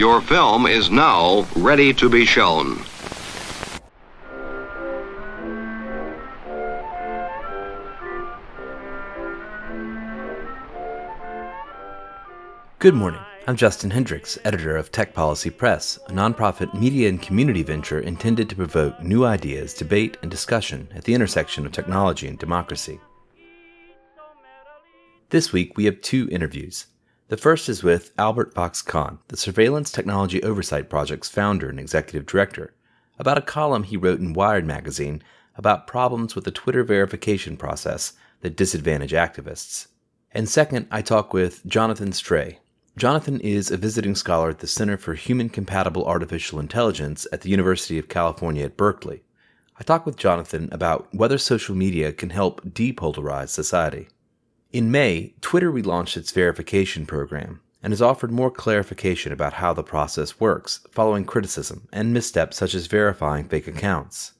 [0.00, 2.82] Your film is now ready to be shown.
[12.78, 13.20] Good morning.
[13.46, 18.48] I'm Justin Hendrix, editor of Tech Policy Press, a nonprofit media and community venture intended
[18.48, 22.98] to provoke new ideas, debate, and discussion at the intersection of technology and democracy.
[25.28, 26.86] This week, we have two interviews.
[27.30, 32.26] The first is with Albert Fox Cahn, the Surveillance Technology Oversight Project's founder and executive
[32.26, 32.74] director,
[33.20, 35.22] about a column he wrote in Wired magazine
[35.54, 39.86] about problems with the Twitter verification process that disadvantage activists.
[40.32, 42.58] And second, I talk with Jonathan Stray,
[42.96, 47.48] Jonathan is a visiting scholar at the Center for Human Compatible Artificial Intelligence at the
[47.48, 49.22] University of California at Berkeley.
[49.78, 54.08] I talk with Jonathan about whether social media can help depolarize society.
[54.72, 59.82] In May, Twitter relaunched its verification program and has offered more clarification about how the
[59.82, 64.34] process works, following criticism and missteps such as verifying fake accounts.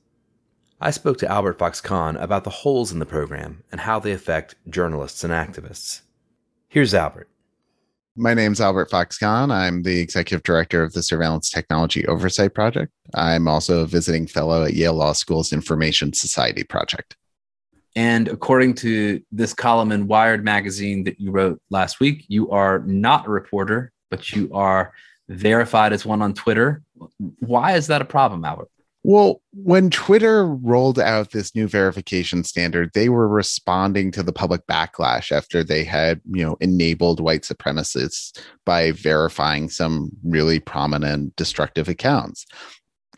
[0.81, 4.13] I spoke to Albert Fox Cahn about the holes in the program and how they
[4.13, 6.03] affect journalists and activists.
[6.69, 7.29] Here's Albert.
[8.15, 9.51] My name is Albert Fox Cahn.
[9.51, 12.93] I'm the executive director of the Surveillance Technology Oversight Project.
[13.15, 17.17] I'm also a visiting fellow at Yale Law School's Information Society Project.
[17.97, 22.81] And according to this column in Wired magazine that you wrote last week, you are
[22.81, 24.93] not a reporter, but you are
[25.29, 26.83] verified as one on Twitter.
[27.39, 28.69] Why is that a problem, Albert?
[29.03, 34.67] Well, when Twitter rolled out this new verification standard, they were responding to the public
[34.67, 41.89] backlash after they had, you know, enabled white supremacists by verifying some really prominent destructive
[41.89, 42.45] accounts.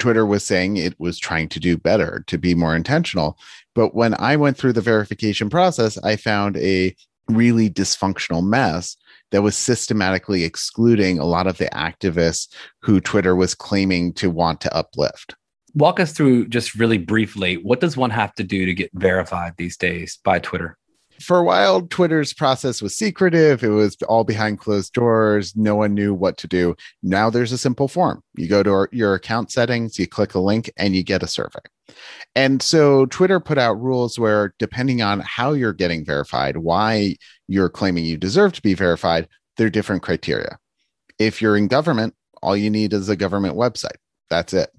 [0.03, 3.39] Twitter was saying it was trying to do better, to be more intentional.
[3.72, 6.97] But when I went through the verification process, I found a
[7.28, 8.97] really dysfunctional mess
[9.31, 12.48] that was systematically excluding a lot of the activists
[12.81, 15.36] who Twitter was claiming to want to uplift
[15.75, 19.55] walk us through just really briefly what does one have to do to get verified
[19.56, 20.77] these days by Twitter?
[21.22, 23.62] For a while, Twitter's process was secretive.
[23.62, 25.55] It was all behind closed doors.
[25.55, 26.75] No one knew what to do.
[27.03, 28.22] Now there's a simple form.
[28.34, 31.60] You go to your account settings, you click a link, and you get a survey.
[32.34, 37.16] And so Twitter put out rules where, depending on how you're getting verified, why
[37.47, 40.59] you're claiming you deserve to be verified, there are different criteria.
[41.19, 43.99] If you're in government, all you need is a government website.
[44.28, 44.71] That's it.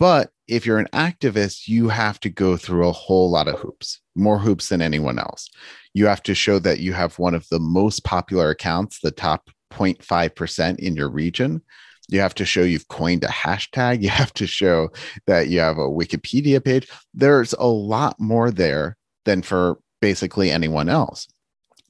[0.00, 4.00] But if you're an activist, you have to go through a whole lot of hoops,
[4.14, 5.48] more hoops than anyone else.
[5.94, 9.50] You have to show that you have one of the most popular accounts, the top
[9.72, 11.62] 0.5% in your region.
[12.08, 14.02] You have to show you've coined a hashtag.
[14.02, 14.90] You have to show
[15.26, 16.88] that you have a Wikipedia page.
[17.14, 21.28] There's a lot more there than for basically anyone else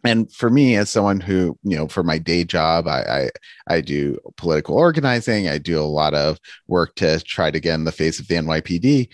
[0.05, 3.31] and for me as someone who you know for my day job I,
[3.69, 5.49] I, I do political organizing.
[5.49, 8.35] I do a lot of work to try to get in the face of the
[8.35, 9.09] nypd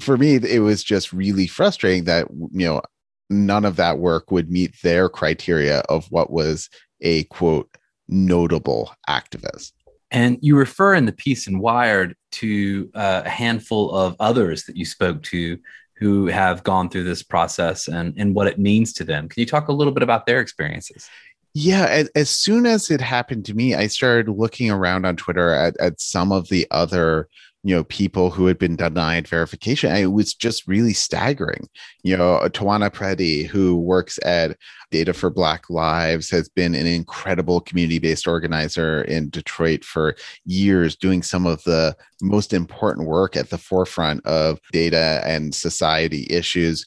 [0.00, 2.82] for me it was just really frustrating that you know
[3.30, 6.68] none of that work would meet their criteria of what was
[7.00, 7.68] a quote
[8.08, 9.72] notable activist.
[10.10, 14.76] And you refer in the piece in wired to uh, a handful of others that
[14.76, 15.58] you spoke to
[16.02, 19.28] who have gone through this process and, and what it means to them.
[19.28, 21.08] Can you talk a little bit about their experiences?
[21.54, 25.52] Yeah, as, as soon as it happened to me, I started looking around on Twitter
[25.52, 27.28] at, at some of the other
[27.64, 29.94] you know people who had been denied verification.
[29.94, 31.68] It was just really staggering.
[32.02, 34.56] You know Tawana Petty who works at
[34.90, 40.14] data for black lives has been an incredible community-based organizer in detroit for
[40.44, 46.26] years doing some of the most important work at the forefront of data and society
[46.30, 46.86] issues.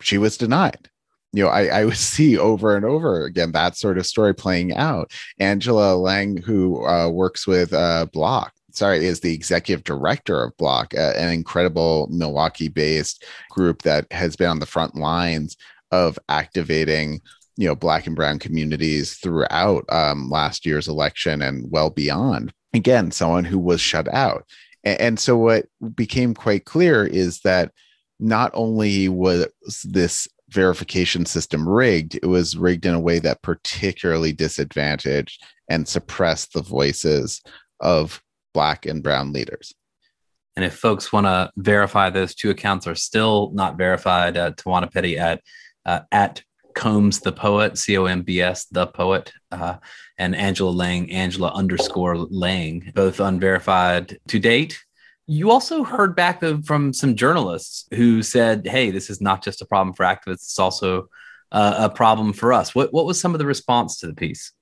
[0.00, 0.88] She was denied.
[1.32, 4.74] You know, I, I would see over and over again that sort of story playing
[4.74, 5.12] out.
[5.38, 10.94] Angela Lang, who uh, works with uh, BLOC, sorry, is the executive director of BLOC,
[10.94, 15.56] uh, an incredible Milwaukee based group that has been on the front lines
[15.90, 17.20] of activating
[17.56, 22.52] you know black and brown communities throughout um, last year's election and well beyond.
[22.72, 24.44] Again someone who was shut out.
[24.82, 27.72] And, and so what became quite clear is that
[28.18, 29.46] not only was
[29.84, 36.52] this verification system rigged it was rigged in a way that particularly disadvantaged and suppressed
[36.52, 37.40] the voices
[37.80, 38.22] of
[38.54, 39.74] black and brown leaders.
[40.56, 44.90] And if folks want to verify those two accounts are still not verified, uh, Tawana
[44.90, 45.42] Petty at
[45.84, 46.42] uh, at
[46.74, 49.76] Combs the poet, C O M B S the poet, uh,
[50.18, 54.82] and Angela Lang, Angela underscore Lang, both unverified to date.
[55.26, 59.66] You also heard back from some journalists who said, "Hey, this is not just a
[59.66, 61.08] problem for activists; it's also
[61.52, 64.52] uh, a problem for us." What what was some of the response to the piece?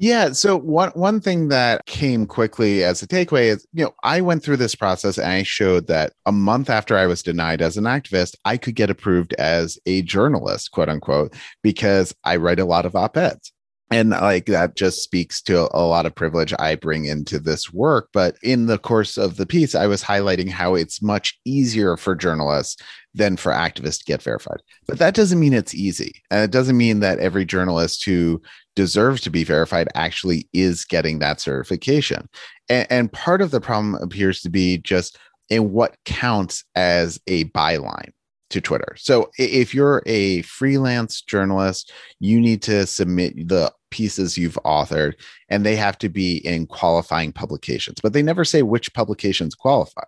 [0.00, 0.30] Yeah.
[0.30, 4.44] So one one thing that came quickly as a takeaway is, you know, I went
[4.44, 7.84] through this process and I showed that a month after I was denied as an
[7.84, 11.34] activist, I could get approved as a journalist, quote unquote,
[11.64, 13.52] because I write a lot of op-eds.
[13.90, 18.10] And like that just speaks to a lot of privilege i bring into this work.
[18.12, 22.14] But in the course of the piece i was highlighting how it's much easier for
[22.14, 22.80] journalists
[23.14, 24.60] than for activists to get verified.
[24.86, 26.22] But that doesn't mean it's easy.
[26.30, 28.40] And it doesn't mean that every journalist who
[28.78, 32.28] deserves to be verified actually is getting that certification
[32.68, 37.46] and, and part of the problem appears to be just in what counts as a
[37.46, 38.10] byline
[38.50, 38.94] to Twitter.
[38.96, 45.14] So if you're a freelance journalist, you need to submit the pieces you've authored
[45.48, 50.04] and they have to be in qualifying publications, but they never say which publications qualify.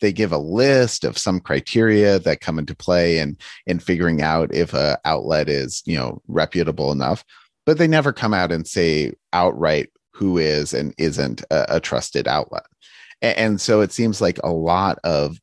[0.00, 3.36] They give a list of some criteria that come into play and
[3.66, 7.24] in figuring out if a outlet is, you know, reputable enough,
[7.66, 12.28] but they never come out and say outright who is and isn't a, a trusted
[12.28, 12.64] outlet.
[13.20, 15.38] And, and so it seems like a lot of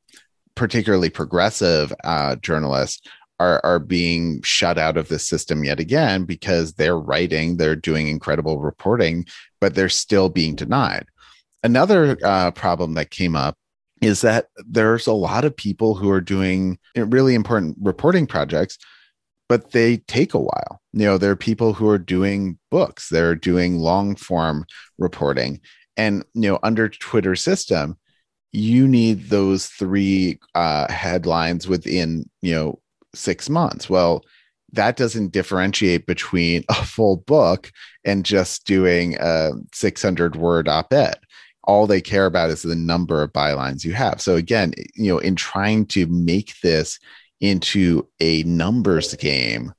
[0.56, 3.02] particularly progressive uh, journalists
[3.40, 8.08] are are being shut out of the system yet again because they're writing, they're doing
[8.08, 9.26] incredible reporting,
[9.62, 11.06] but they're still being denied.
[11.64, 13.56] Another uh, problem that came up
[14.02, 18.78] is that there's a lot of people who are doing really important reporting projects
[19.50, 20.79] but they take a while.
[20.94, 24.66] You know, there are people who are doing books, they're doing long form
[24.98, 25.62] reporting.
[25.98, 27.98] And, you know, under Twitter system,
[28.52, 32.80] you need those three uh, headlines within you know
[33.14, 33.90] six months.
[33.90, 34.24] Well
[34.72, 37.72] that doesn't differentiate between a full book
[38.06, 41.18] and just doing a 600 word op-ed.
[41.64, 44.22] All they care about is the number of bylines you have.
[44.22, 47.00] So again you know in trying to make this
[47.42, 49.74] into a numbers game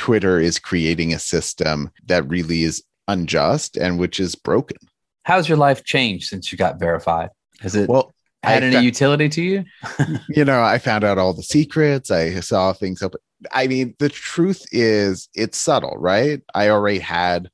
[0.00, 4.78] twitter is creating a system that really is unjust and which is broken
[5.24, 7.28] how's your life changed since you got verified
[7.60, 8.12] has it well
[8.42, 9.64] had I any fa- utility to you?
[10.30, 12.10] you know, I found out all the secrets.
[12.10, 13.20] I saw things open.
[13.52, 16.42] I mean, the truth is, it's subtle, right?
[16.54, 17.50] I already had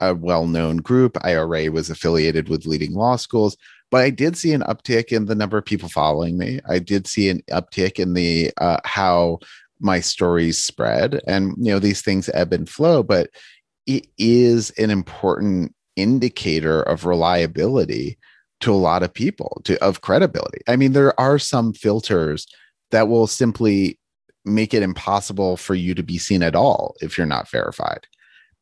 [0.00, 1.18] a well-known group.
[1.22, 3.56] I already was affiliated with leading law schools,
[3.90, 6.60] but I did see an uptick in the number of people following me.
[6.68, 9.40] I did see an uptick in the uh, how
[9.80, 13.02] my stories spread, and you know, these things ebb and flow.
[13.02, 13.30] But
[13.86, 18.18] it is an important indicator of reliability
[18.60, 20.60] to a lot of people to of credibility.
[20.68, 22.46] I mean, there are some filters
[22.90, 23.98] that will simply
[24.44, 28.06] make it impossible for you to be seen at all if you're not verified.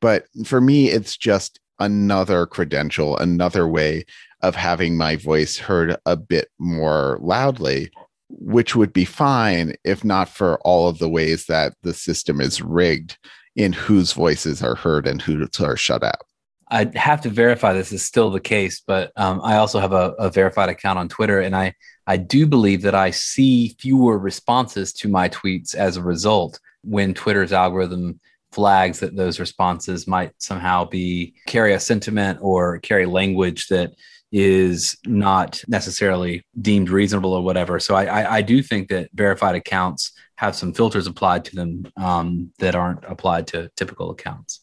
[0.01, 4.05] But for me, it's just another credential, another way
[4.43, 7.91] of having my voice heard a bit more loudly,
[8.29, 12.61] which would be fine if not for all of the ways that the system is
[12.61, 13.19] rigged
[13.57, 16.23] in whose voices are heard and who are shut out.
[16.71, 20.13] I have to verify this is still the case, but um, I also have a,
[20.19, 21.75] a, verified account on Twitter, and I
[22.07, 27.15] I do believe that I see fewer responses to my tweets as a result when
[27.15, 28.21] Twitter's algorithm
[28.53, 33.93] flags that those responses might somehow be carry a sentiment or carry language that
[34.31, 37.81] is not necessarily deemed reasonable or whatever.
[37.81, 41.91] So I, I, I do think that verified accounts have some filters applied to them
[41.97, 44.61] um, that aren't applied to typical accounts.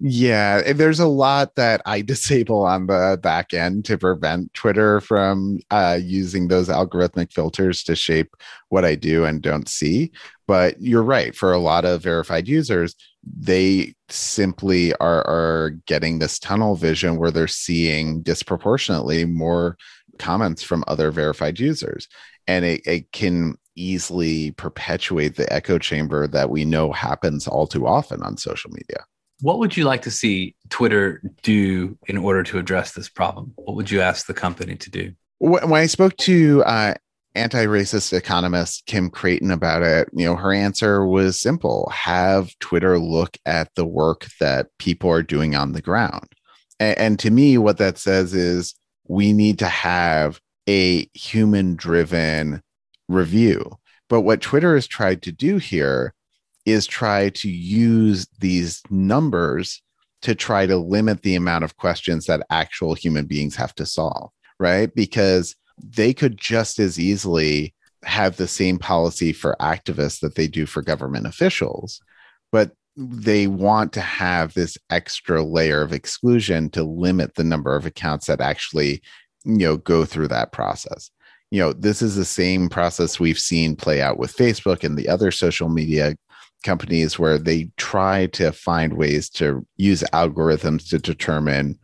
[0.00, 5.60] Yeah, there's a lot that I disable on the back end to prevent Twitter from
[5.70, 8.36] uh, using those algorithmic filters to shape
[8.68, 10.12] what I do and don't see.
[10.46, 11.34] But you're right.
[11.34, 17.30] For a lot of verified users, they simply are, are getting this tunnel vision where
[17.30, 19.76] they're seeing disproportionately more
[20.18, 22.08] comments from other verified users.
[22.46, 27.86] And it, it can easily perpetuate the echo chamber that we know happens all too
[27.86, 29.04] often on social media.
[29.40, 33.52] What would you like to see Twitter do in order to address this problem?
[33.56, 35.12] What would you ask the company to do?
[35.38, 36.94] When I spoke to uh,
[37.34, 43.36] anti-racist economist Kim Crayton about it, you know, her answer was simple: have Twitter look
[43.44, 46.28] at the work that people are doing on the ground.
[46.80, 48.74] And, and to me, what that says is
[49.06, 52.62] we need to have a human-driven
[53.08, 53.70] review.
[54.08, 56.14] But what Twitter has tried to do here
[56.64, 59.82] is try to use these numbers
[60.22, 64.30] to try to limit the amount of questions that actual human beings have to solve,
[64.58, 64.94] right?
[64.94, 70.66] Because they could just as easily have the same policy for activists that they do
[70.66, 72.00] for government officials,
[72.52, 77.86] but they want to have this extra layer of exclusion to limit the number of
[77.86, 79.02] accounts that actually,
[79.44, 81.10] you know, go through that process.
[81.50, 85.08] You know, this is the same process we've seen play out with Facebook and the
[85.08, 86.14] other social media
[86.64, 91.78] companies where they try to find ways to use algorithms to determine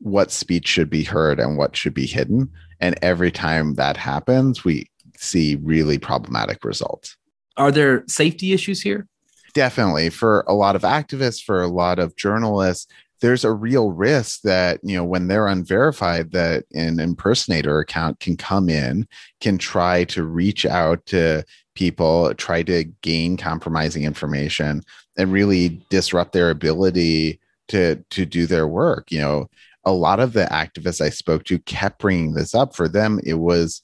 [0.00, 2.50] what speech should be heard and what should be hidden.
[2.80, 7.16] And every time that happens, we see really problematic results.
[7.56, 9.06] Are there safety issues here?
[9.54, 10.10] Definitely.
[10.10, 12.86] For a lot of activists, for a lot of journalists,
[13.20, 18.36] there's a real risk that you know when they're unverified that an impersonator account can
[18.36, 19.06] come in
[19.40, 24.82] can try to reach out to people try to gain compromising information
[25.16, 27.38] and really disrupt their ability
[27.68, 29.48] to to do their work you know
[29.84, 32.74] a lot of the activists i spoke to kept bringing this up.
[32.74, 33.82] For them it was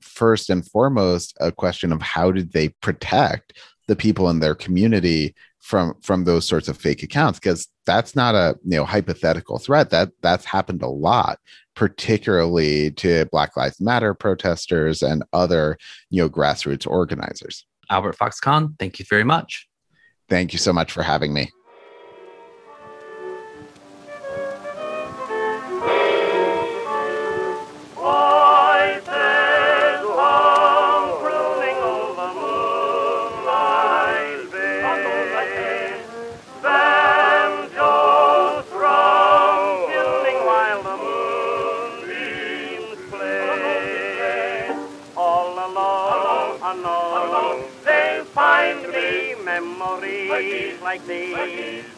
[0.00, 3.52] first and foremost a question of how did they protect
[3.86, 7.38] the people in their community from from those sorts of fake accounts?
[7.38, 9.90] Because that's not a you know hypothetical threat.
[9.90, 11.38] That that's happened a lot
[11.74, 15.76] particularly to black lives matter protesters and other
[16.10, 17.66] you know grassroots organizers.
[17.90, 19.68] Albert fox-cahn thank you very much.
[20.28, 21.50] Thank you so much for having me
[50.86, 51.02] like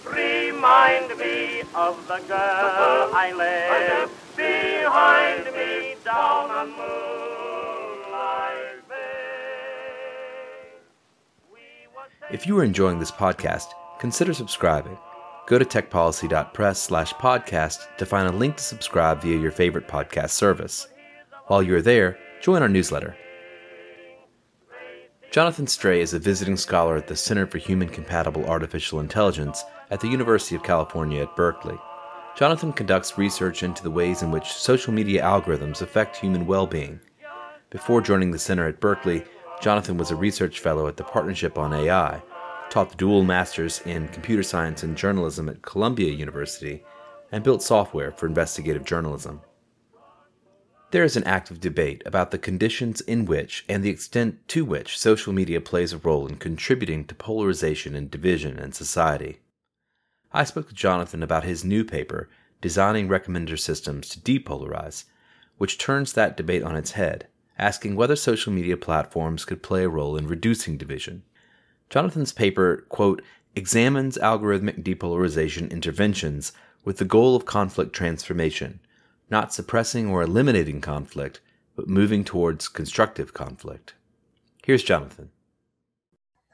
[0.07, 8.09] remind me of the girl I left behind me down on Moonlight
[8.88, 8.95] Bay.
[12.30, 13.66] If you are enjoying this podcast,
[13.99, 14.97] consider subscribing.
[15.47, 20.30] Go to techpolicy.press slash podcast to find a link to subscribe via your favorite podcast
[20.30, 20.88] service.
[21.49, 23.18] While you're there, join our newsletter.
[25.31, 30.01] Jonathan Stray is a visiting scholar at the Center for Human Compatible Artificial Intelligence at
[30.01, 31.77] the University of California at Berkeley.
[32.35, 36.99] Jonathan conducts research into the ways in which social media algorithms affect human well being.
[37.69, 39.23] Before joining the center at Berkeley,
[39.61, 42.23] Jonathan was a research fellow at the Partnership on AI,
[42.71, 46.83] taught the dual masters in computer science and journalism at Columbia University,
[47.33, 49.43] and built software for investigative journalism.
[50.90, 54.99] There is an active debate about the conditions in which and the extent to which
[54.99, 59.40] social media plays a role in contributing to polarization and division in society.
[60.33, 62.30] I spoke to Jonathan about his new paper,
[62.62, 65.04] Designing Recommender Systems to Depolarize,
[65.59, 67.26] which turns that debate on its head,
[67.59, 71.23] asking whether social media platforms could play a role in reducing division.
[71.90, 73.21] Jonathan's paper, quote,
[73.54, 76.52] examines algorithmic depolarization interventions
[76.83, 78.80] with the goal of conflict transformation
[79.31, 81.41] not suppressing or eliminating conflict,
[81.77, 83.95] but moving towards constructive conflict.
[84.65, 85.31] Here's Jonathan.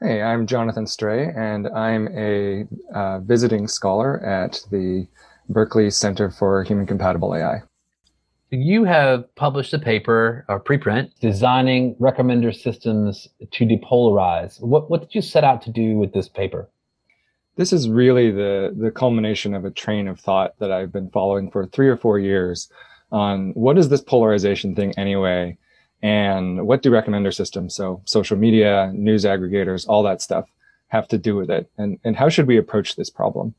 [0.01, 5.07] Hey, I'm Jonathan Stray, and I'm a uh, visiting scholar at the
[5.47, 7.61] Berkeley Center for Human Compatible AI.
[8.51, 14.61] You have published a paper, a preprint, designing recommender systems to depolarize.
[14.61, 16.69] What, what did you set out to do with this paper?
[17.55, 21.49] This is really the the culmination of a train of thought that I've been following
[21.49, 22.69] for three or four years
[23.11, 25.57] on what is this polarization thing anyway,
[26.01, 30.45] and what do recommender systems, so social media, news aggregators, all that stuff,
[30.87, 33.55] have to do with it, and and how should we approach this problem?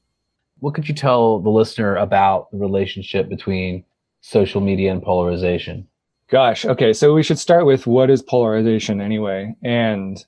[0.60, 3.84] What could you tell the listener about the relationship between
[4.20, 5.86] social media and polarization?
[6.28, 10.24] Gosh, okay, so we should start with what is polarization anyway, and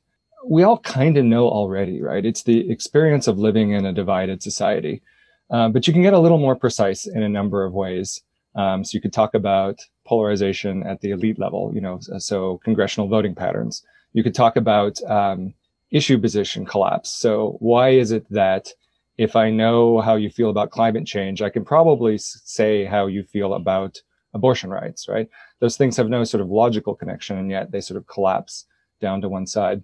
[0.46, 2.24] we all kind of know already, right?
[2.24, 5.02] It's the experience of living in a divided society.
[5.50, 8.22] Uh, but you can get a little more precise in a number of ways.
[8.54, 13.08] Um, so you could talk about polarization at the elite level, you know, so congressional
[13.08, 13.82] voting patterns.
[14.12, 15.54] You could talk about um,
[15.90, 17.10] issue position collapse.
[17.10, 18.68] So why is it that
[19.16, 23.22] if I know how you feel about climate change, I can probably say how you
[23.24, 24.00] feel about
[24.32, 25.28] abortion rights, right?
[25.60, 28.66] Those things have no sort of logical connection, and yet they sort of collapse
[29.00, 29.82] down to one side.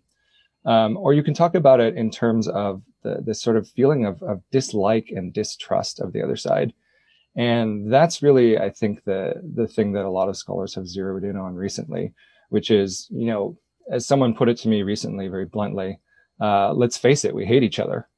[0.66, 4.06] Um, or you can talk about it in terms of the, the sort of feeling
[4.06, 6.73] of, of dislike and distrust of the other side.
[7.37, 11.25] And that's really, I think, the, the thing that a lot of scholars have zeroed
[11.25, 12.14] in on recently,
[12.49, 13.59] which is, you know,
[13.90, 16.00] as someone put it to me recently, very bluntly,
[16.40, 18.09] uh, let's face it, we hate each other.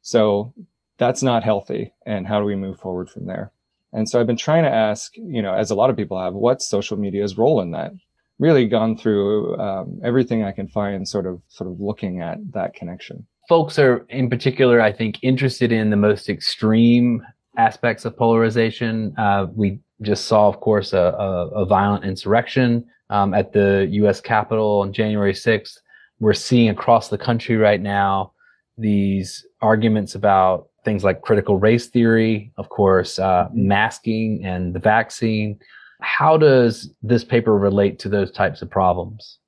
[0.00, 0.52] So
[0.98, 1.92] that's not healthy.
[2.06, 3.52] And how do we move forward from there?
[3.92, 6.34] And so I've been trying to ask, you know, as a lot of people have,
[6.34, 7.92] what's social media's role in that?
[8.38, 12.74] Really gone through um, everything I can find, sort of sort of looking at that
[12.74, 13.26] connection.
[13.48, 17.22] Folks are in particular, I think, interested in the most extreme
[17.56, 19.14] aspects of polarization.
[19.18, 24.20] Uh, we just saw, of course, a, a, a violent insurrection um, at the U.S.
[24.20, 25.78] Capitol on January 6th.
[26.18, 28.32] We're seeing across the country right now
[28.78, 35.58] these arguments about things like critical race theory, of course, uh, masking and the vaccine.
[36.02, 39.38] How does this paper relate to those types of problems?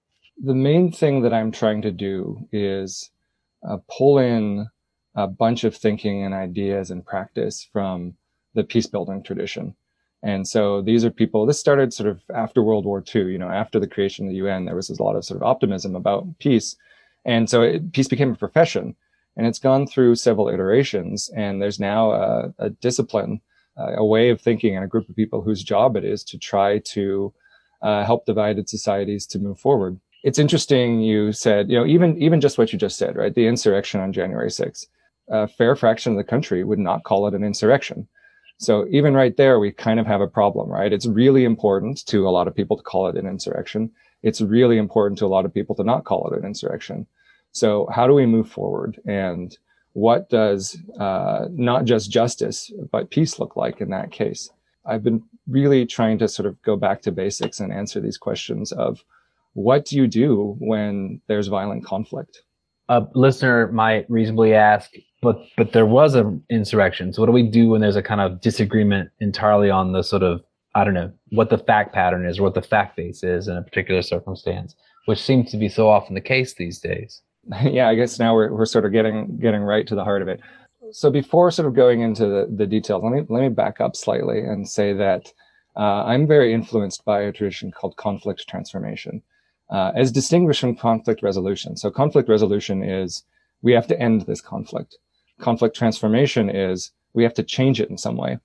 [0.42, 3.11] The main thing that I'm trying to do is
[3.68, 4.66] uh, pull in
[5.14, 8.14] a bunch of thinking and ideas and practice from
[8.54, 9.75] the peace building tradition.
[10.23, 13.50] And so these are people, this started sort of after World War II, you know,
[13.50, 16.26] after the creation of the UN, there was a lot of sort of optimism about
[16.38, 16.76] peace.
[17.26, 18.96] And so it, peace became a profession
[19.37, 21.30] and it's gone through several iterations.
[21.37, 23.40] And there's now a, a discipline,
[23.76, 26.78] a way of thinking and a group of people whose job it is to try
[26.78, 27.33] to
[27.83, 29.99] uh, help divided societies to move forward.
[30.23, 31.00] It's interesting.
[31.00, 33.35] You said, you know, even, even just what you just said, right?
[33.35, 34.87] The insurrection on January 6th,
[35.28, 38.09] a fair fraction of the country would not call it an insurrection
[38.59, 40.93] so even right there, we kind of have a problem, right?
[40.93, 43.90] It's really important to a lot of people to call it an insurrection.
[44.23, 47.07] It's really important to a lot of people to not call it an insurrection.
[47.52, 49.00] So how do we move forward?
[49.07, 49.57] And
[49.95, 54.51] what does uh, not just justice, but peace look like in that case?
[54.85, 58.73] I've been really trying to sort of go back to basics and answer these questions
[58.73, 59.03] of
[59.55, 62.43] what do you do when there's violent conflict?
[62.89, 64.91] A listener might reasonably ask,
[65.23, 67.13] but but there was an insurrection.
[67.13, 70.23] So what do we do when there's a kind of disagreement entirely on the sort
[70.23, 70.43] of
[70.75, 73.57] I don't know what the fact pattern is or what the fact base is in
[73.57, 74.75] a particular circumstance,
[75.07, 77.23] which seems to be so often the case these days.
[77.63, 80.29] Yeah, I guess now we're we're sort of getting getting right to the heart of
[80.29, 80.41] it.
[80.93, 83.97] So before sort of going into the, the details, let me let me back up
[83.97, 85.33] slightly and say that
[85.77, 89.23] uh, I'm very influenced by a tradition called conflict transformation,
[89.71, 91.77] uh, as distinguished from conflict resolution.
[91.77, 93.25] So conflict resolution is
[93.63, 94.97] we have to end this conflict
[95.41, 98.39] conflict transformation is we have to change it in some way.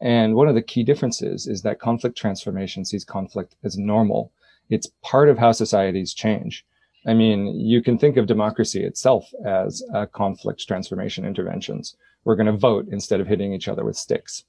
[0.00, 4.32] And one of the key differences is that conflict transformation sees conflict as normal.
[4.70, 6.64] It's part of how societies change.
[7.06, 11.96] I mean, you can think of democracy itself as a conflict transformation interventions.
[12.24, 14.44] We're going to vote instead of hitting each other with sticks.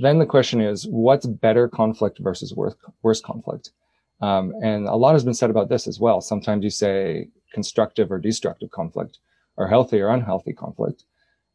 [0.00, 3.70] Then the question is, what's better conflict versus worse, conflict?
[4.20, 6.20] Um, and a lot has been said about this as well.
[6.20, 9.18] Sometimes you say constructive or destructive conflict,
[9.56, 11.04] or healthy or unhealthy conflict.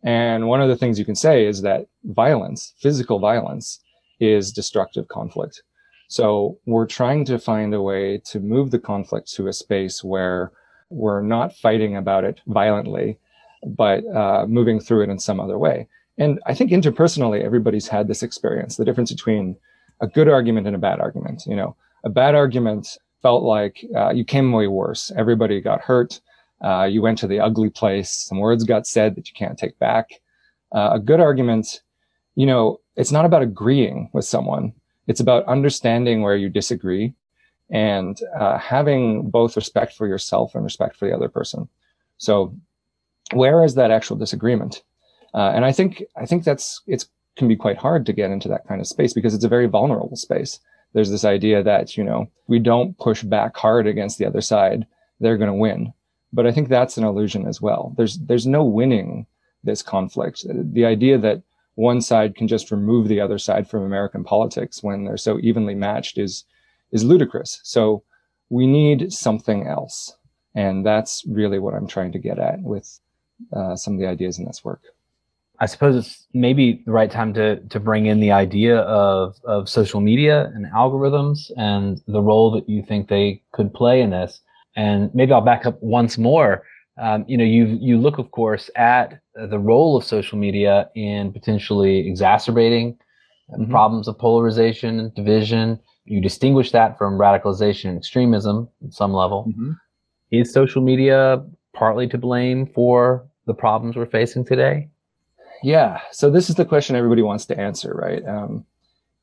[0.04, 3.80] And one of the things you can say is that violence, physical violence,
[4.20, 5.64] is destructive conflict.
[6.08, 10.52] So we're trying to find a way to move the conflict to a space where
[10.90, 13.18] we're not fighting about it violently,
[13.66, 15.88] but uh, moving through it in some other way.
[16.18, 19.58] And I think interpersonally, everybody's had this experience, the difference between
[20.02, 21.44] a good argument and a bad argument.
[21.46, 25.12] You know, a bad argument felt like uh, you came away worse.
[25.18, 26.22] Everybody got hurt.
[26.64, 28.12] Uh, you went to the ugly place.
[28.12, 30.22] Some words got said that you can't take back.
[30.72, 31.82] Uh, a good argument,
[32.36, 34.74] you know, it's not about agreeing with someone.
[35.08, 37.14] It's about understanding where you disagree
[37.70, 41.68] and uh, having both respect for yourself and respect for the other person.
[42.18, 42.56] So,
[43.34, 44.84] where is that actual disagreement?
[45.34, 48.48] Uh, and I think I think that's it can be quite hard to get into
[48.50, 50.60] that kind of space because it's a very vulnerable space.
[50.94, 54.86] There's this idea that you know we don't push back hard against the other side,
[55.20, 55.94] they're going to win.
[56.32, 57.94] But I think that's an illusion as well.
[57.98, 59.26] There's there's no winning
[59.64, 60.46] this conflict.
[60.48, 61.42] The idea that
[61.76, 65.76] one side can just remove the other side from American politics when they're so evenly
[65.76, 66.46] matched is
[66.92, 67.60] is ludicrous.
[67.64, 68.04] So
[68.50, 70.16] we need something else,
[70.56, 73.00] and that's really what I'm trying to get at with
[73.54, 74.82] uh, some of the ideas in this work.
[75.60, 79.70] I suppose it's maybe the right time to to bring in the idea of of
[79.70, 84.42] social media and algorithms and the role that you think they could play in this.
[84.76, 86.64] And maybe I'll back up once more.
[87.02, 91.32] Um, you know, you you look, of course, at the role of social media in
[91.32, 92.98] potentially exacerbating
[93.52, 93.70] mm-hmm.
[93.70, 95.80] problems of polarization and division.
[96.06, 99.46] You distinguish that from radicalization and extremism at some level.
[99.50, 99.72] Mm-hmm.
[100.32, 101.44] Is social media
[101.74, 104.90] partly to blame for the problems we're facing today?
[105.64, 106.00] Yeah.
[106.12, 108.26] So this is the question everybody wants to answer, right?
[108.28, 108.66] Um,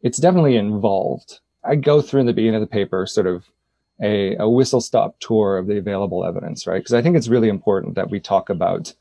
[0.03, 1.41] it's definitely involved.
[1.65, 3.45] I go through in the beginning of the paper sort of
[4.03, 6.79] a, a whistle stop tour of the available evidence, right?
[6.79, 8.93] Because I think it's really important that we talk about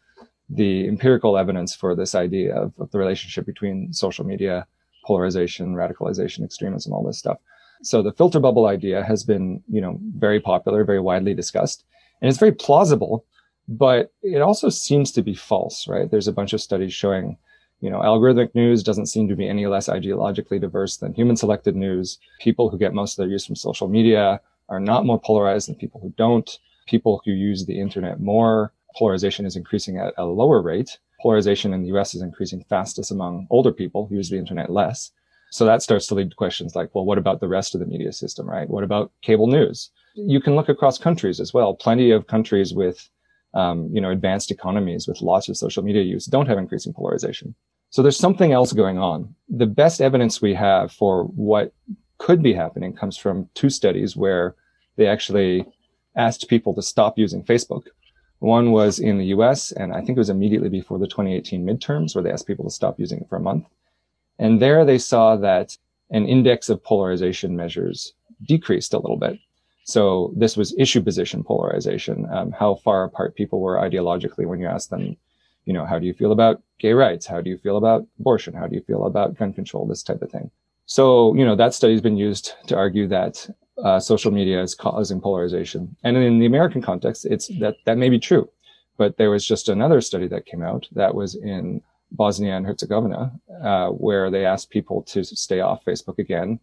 [0.54, 4.68] the empirical evidence for this idea of, of, the relationship between social media,
[5.06, 7.38] polarization, radicalization, extremism, all this stuff.
[7.84, 11.86] So the filter bubble idea has been, you know, very popular, very widely discussed,
[12.22, 13.26] and it's very plausible,
[13.68, 16.12] but it also seems to be false, right?
[16.12, 17.38] There's a bunch of studies showing,
[17.80, 21.76] you know, algorithmic news doesn't seem to be any less ideologically diverse than human selected
[21.76, 22.20] news.
[22.40, 25.76] People who get most of their use from social media are not more polarized than
[25.76, 26.60] people who don't.
[26.88, 30.98] People who use the internet more, polarization is increasing at a lower rate.
[31.22, 35.12] Polarization in the US is increasing fastest among older people who use the internet less.
[35.52, 37.86] So that starts to lead to questions like, well, what about the rest of the
[37.86, 38.70] media system, right?
[38.70, 39.92] What about cable news?
[40.16, 41.74] You can look across countries as well.
[41.74, 43.10] Plenty of countries with
[43.54, 47.54] um, you know, advanced economies with lots of social media use don't have increasing polarization.
[47.90, 49.36] So there's something else going on.
[49.50, 51.74] The best evidence we have for what
[52.18, 54.56] could be happening comes from two studies where
[54.96, 55.66] they actually
[56.16, 57.84] asked people to stop using Facebook.
[58.42, 62.16] One was in the US, and I think it was immediately before the 2018 midterms,
[62.16, 63.66] where they asked people to stop using it for a month.
[64.40, 65.78] And there they saw that
[66.10, 68.14] an index of polarization measures
[68.48, 69.38] decreased a little bit.
[69.84, 74.66] So this was issue position polarization, um, how far apart people were ideologically when you
[74.66, 75.18] asked them,
[75.66, 77.28] you know, how do you feel about gay rights?
[77.28, 78.56] How do you feel about abortion?
[78.56, 79.86] How do you feel about gun control?
[79.86, 80.50] This type of thing.
[80.88, 83.48] So, you know, that study has been used to argue that
[83.84, 85.96] uh, social media is causing polarization.
[86.04, 88.50] And in the American context, it's that that may be true.
[88.98, 91.82] But there was just another study that came out that was in
[92.12, 93.32] Bosnia and Herzegovina,
[93.64, 96.60] uh, where they asked people to stay off Facebook again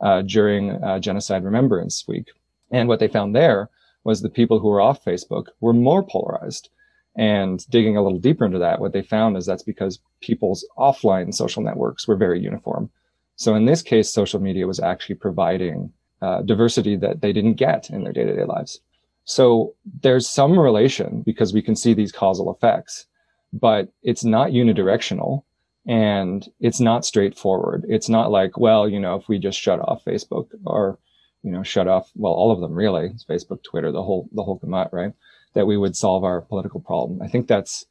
[0.00, 2.28] uh, during uh, Genocide Remembrance Week.
[2.70, 3.70] And what they found there
[4.04, 6.68] was the people who were off Facebook were more polarized.
[7.16, 11.34] And digging a little deeper into that, what they found is that's because people's offline
[11.34, 12.90] social networks were very uniform.
[13.36, 17.90] So in this case, social media was actually providing uh, diversity that they didn't get
[17.90, 18.80] in their day to day lives.
[19.24, 23.06] So there's some relation because we can see these causal effects,
[23.52, 25.44] but it's not unidirectional
[25.86, 27.84] and it's not straightforward.
[27.88, 30.98] It's not like, well, you know, if we just shut off Facebook or,
[31.42, 34.42] you know, shut off, well, all of them really, it's Facebook, Twitter, the whole, the
[34.42, 35.12] whole gamut, right?
[35.54, 37.20] That we would solve our political problem.
[37.22, 37.86] I think that's,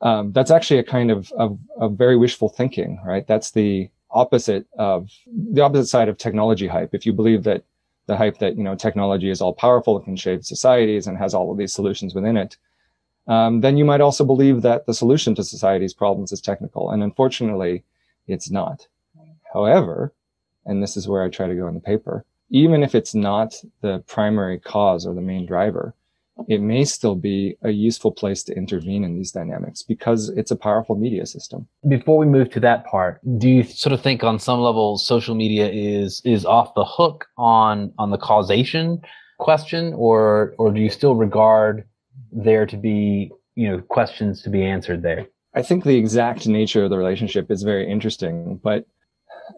[0.00, 3.26] um, that's actually a kind of, of, of very wishful thinking, right?
[3.26, 6.94] That's the, opposite of the opposite side of technology hype.
[6.94, 7.64] If you believe that
[8.06, 11.34] the hype that you know technology is all powerful, it can shape societies and has
[11.34, 12.56] all of these solutions within it,
[13.26, 16.90] um, then you might also believe that the solution to society's problems is technical.
[16.90, 17.84] And unfortunately,
[18.26, 18.86] it's not.
[19.52, 20.12] However,
[20.66, 23.54] and this is where I try to go in the paper, even if it's not
[23.80, 25.94] the primary cause or the main driver,
[26.48, 30.56] it may still be a useful place to intervene in these dynamics because it's a
[30.56, 31.66] powerful media system.
[31.88, 35.34] Before we move to that part, do you sort of think on some level social
[35.34, 39.00] media is is off the hook on on the causation
[39.38, 41.84] question or or do you still regard
[42.32, 45.26] there to be, you know, questions to be answered there?
[45.54, 48.86] I think the exact nature of the relationship is very interesting, but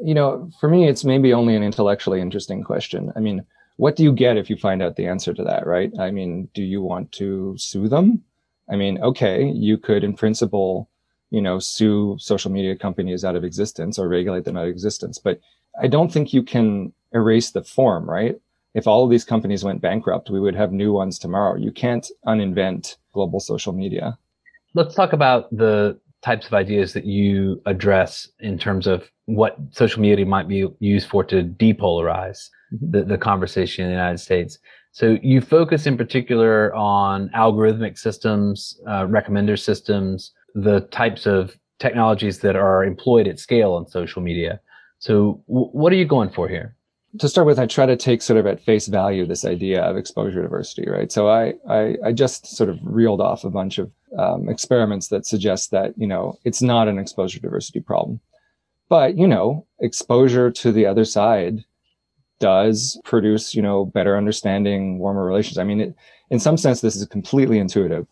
[0.03, 3.12] you know, for me it's maybe only an intellectually interesting question.
[3.17, 3.45] I mean,
[3.77, 5.93] what do you get if you find out the answer to that, right?
[5.99, 8.23] I mean, do you want to sue them?
[8.71, 10.89] I mean, okay, you could in principle,
[11.31, 15.19] you know, sue social media companies out of existence or regulate them out of existence,
[15.19, 15.41] but
[15.81, 18.41] I don't think you can erase the form, right?
[18.75, 21.57] If all of these companies went bankrupt, we would have new ones tomorrow.
[21.57, 24.19] You can't uninvent global social media.
[24.75, 30.01] Let's talk about the types of ideas that you address in terms of what social
[30.03, 32.41] media might be used for to depolarize
[32.75, 32.91] mm-hmm.
[32.91, 34.59] the, the conversation in the United States.
[34.91, 42.41] So you focus in particular on algorithmic systems, uh, recommender systems, the types of technologies
[42.41, 44.59] that are employed at scale on social media.
[44.99, 45.15] So
[45.47, 46.75] w- what are you going for here?
[47.19, 49.97] To start with, I try to take sort of at face value this idea of
[49.97, 51.11] exposure diversity, right?
[51.11, 55.25] So I, I, I just sort of reeled off a bunch of um, experiments that
[55.25, 58.21] suggest that, you know, it's not an exposure diversity problem.
[58.88, 61.64] But, you know, exposure to the other side
[62.38, 65.59] does produce, you know, better understanding, warmer relations.
[65.59, 65.95] I mean, it,
[66.31, 68.07] in some sense, this is completely intuitive.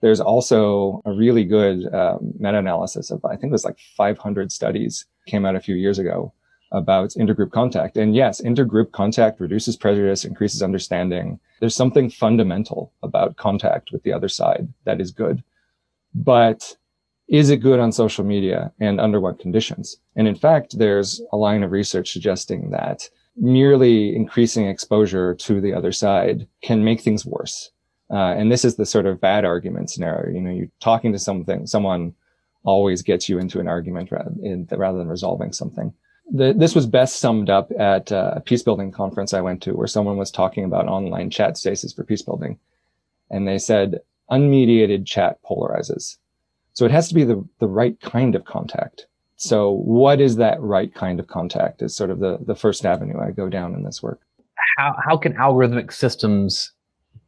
[0.00, 5.06] There's also a really good um, meta-analysis of, I think it was like 500 studies
[5.26, 6.32] came out a few years ago
[6.74, 7.96] about intergroup contact.
[7.96, 11.38] And yes, intergroup contact reduces prejudice, increases understanding.
[11.60, 15.42] There's something fundamental about contact with the other side that is good.
[16.14, 16.76] But
[17.28, 19.96] is it good on social media and under what conditions?
[20.16, 25.72] And in fact, there's a line of research suggesting that merely increasing exposure to the
[25.72, 27.70] other side can make things worse.
[28.10, 30.34] Uh, and this is the sort of bad argument scenario.
[30.34, 32.14] You know, you're talking to something, someone
[32.64, 35.92] always gets you into an argument rather, in, rather than resolving something.
[36.30, 39.72] The, this was best summed up at uh, a peace building conference I went to
[39.72, 42.58] where someone was talking about online chat spaces for peace building.
[43.30, 46.16] And they said unmediated chat polarizes.
[46.72, 49.06] So it has to be the, the right kind of contact.
[49.36, 53.20] So what is that right kind of contact is sort of the, the first avenue
[53.20, 54.20] I go down in this work.
[54.78, 56.72] How, how can algorithmic systems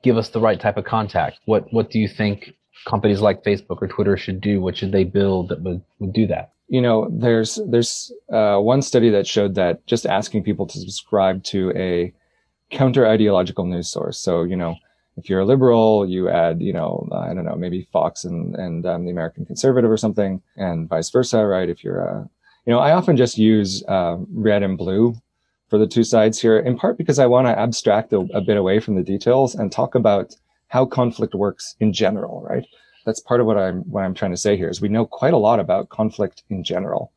[0.03, 1.41] give us the right type of contact?
[1.45, 2.55] What, what do you think
[2.87, 4.61] companies like Facebook or Twitter should do?
[4.61, 6.53] What should they build that would, would do that?
[6.69, 11.45] You know, there's, there's, uh, one study that showed that just asking people to subscribe
[11.45, 12.13] to a
[12.71, 14.19] counter ideological news source.
[14.19, 14.77] So, you know,
[15.17, 18.85] if you're a liberal, you add, you know, I don't know, maybe Fox and and
[18.85, 21.69] um, the American Conservative or something, and vice versa, right?
[21.69, 22.29] If you're a,
[22.67, 25.15] you know, I often just use uh, red and blue
[25.69, 28.57] for the two sides here, in part because I want to abstract a, a bit
[28.57, 30.35] away from the details and talk about
[30.69, 32.67] how conflict works in general, right?
[33.07, 35.33] That's part of what I'm what I'm trying to say here is we know quite
[35.33, 37.13] a lot about conflict in general.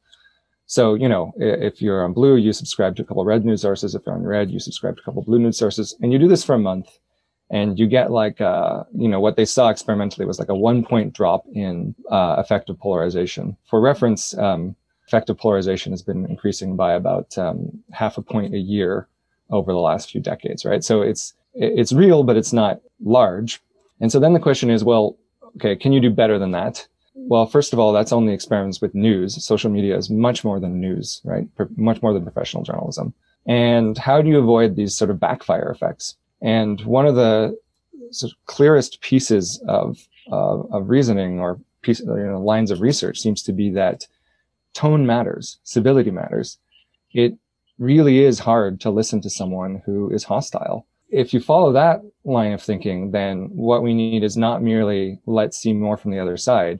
[0.68, 3.96] So, you know, if you're on blue, you subscribe to a couple red news sources.
[3.96, 5.96] If you're on red, you subscribe to a couple blue news sources.
[6.00, 7.00] And you do this for a month
[7.50, 10.86] and you get like, uh, you know, what they saw experimentally was like a one
[10.86, 13.58] point drop in uh, affective polarization.
[13.68, 14.76] For reference, um,
[15.08, 19.08] affective polarization has been increasing by about um, half a point a year
[19.50, 20.84] over the last few decades, right?
[20.84, 23.60] So it's, it's real, but it's not large.
[24.00, 25.18] And so then the question is, well,
[25.60, 26.88] okay, can you do better than that?
[27.14, 29.44] Well, first of all, that's only experiments with news.
[29.44, 31.48] Social media is much more than news, right?
[31.76, 33.14] much more than professional journalism.
[33.46, 36.16] And how do you avoid these sort of backfire effects?
[36.42, 37.58] And one of the
[38.12, 43.20] sort of clearest pieces of, uh, of reasoning or piece, you know, lines of research
[43.20, 44.08] seems to be that
[44.74, 46.58] tone matters, civility matters.
[47.14, 47.38] It
[47.78, 50.86] really is hard to listen to someone who is hostile.
[51.12, 55.58] If you follow that line of thinking, then what we need is not merely let's
[55.58, 56.80] see more from the other side,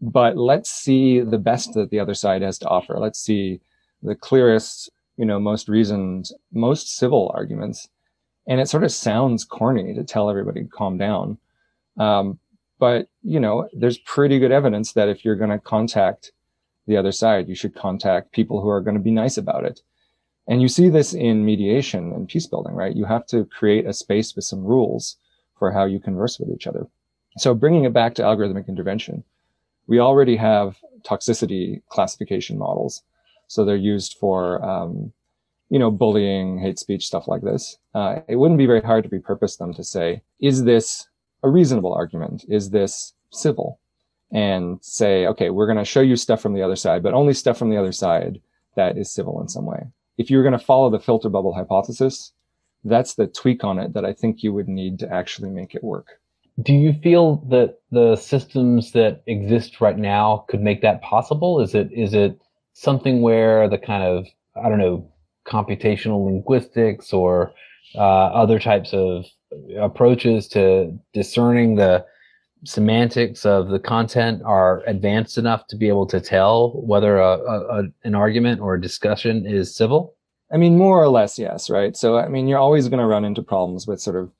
[0.00, 2.98] but let's see the best that the other side has to offer.
[2.98, 3.60] Let's see
[4.02, 7.88] the clearest, you know, most reasoned, most civil arguments.
[8.46, 11.38] And it sort of sounds corny to tell everybody to calm down.
[11.96, 12.38] Um,
[12.78, 16.32] but, you know, there's pretty good evidence that if you're going to contact
[16.86, 19.80] the other side, you should contact people who are going to be nice about it.
[20.46, 22.94] And you see this in mediation and peace building, right?
[22.94, 25.16] You have to create a space with some rules
[25.58, 26.86] for how you converse with each other.
[27.38, 29.24] So bringing it back to algorithmic intervention,
[29.86, 33.02] we already have toxicity classification models.
[33.48, 35.12] So they're used for, um,
[35.70, 37.78] you know, bullying, hate speech, stuff like this.
[37.94, 41.08] Uh, it wouldn't be very hard to repurpose them to say, is this
[41.42, 42.44] a reasonable argument?
[42.48, 43.78] Is this civil?
[44.30, 47.34] And say, okay, we're going to show you stuff from the other side, but only
[47.34, 48.40] stuff from the other side
[48.74, 49.86] that is civil in some way.
[50.18, 52.32] If you're going to follow the filter bubble hypothesis,
[52.84, 55.82] that's the tweak on it that I think you would need to actually make it
[55.82, 56.20] work
[56.62, 61.60] do you feel that the systems that exist right now could make that possible?
[61.60, 62.40] Is it is it
[62.74, 64.26] something where the kind of
[64.62, 65.10] I don't know
[65.46, 67.52] computational linguistics or
[67.96, 69.26] uh, other types of
[69.78, 72.04] approaches to discerning the
[72.64, 77.82] semantics of the content are advanced enough to be able to tell whether a, a,
[78.04, 80.14] an argument or a discussion is civil?
[80.52, 81.96] I mean, more or less, yes, right?
[81.96, 84.30] So, I mean, you're always going to run into problems with sort of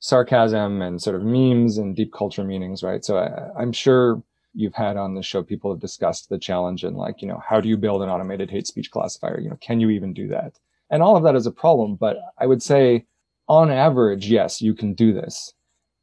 [0.00, 3.04] sarcasm and sort of memes and deep culture meanings, right?
[3.04, 4.22] So I, I'm sure
[4.54, 7.60] you've had on the show people have discussed the challenge and like, you know, how
[7.60, 9.40] do you build an automated hate speech classifier?
[9.40, 10.58] You know, can you even do that?
[10.90, 13.06] And all of that is a problem, but I would say
[13.48, 15.54] on average, yes, you can do this.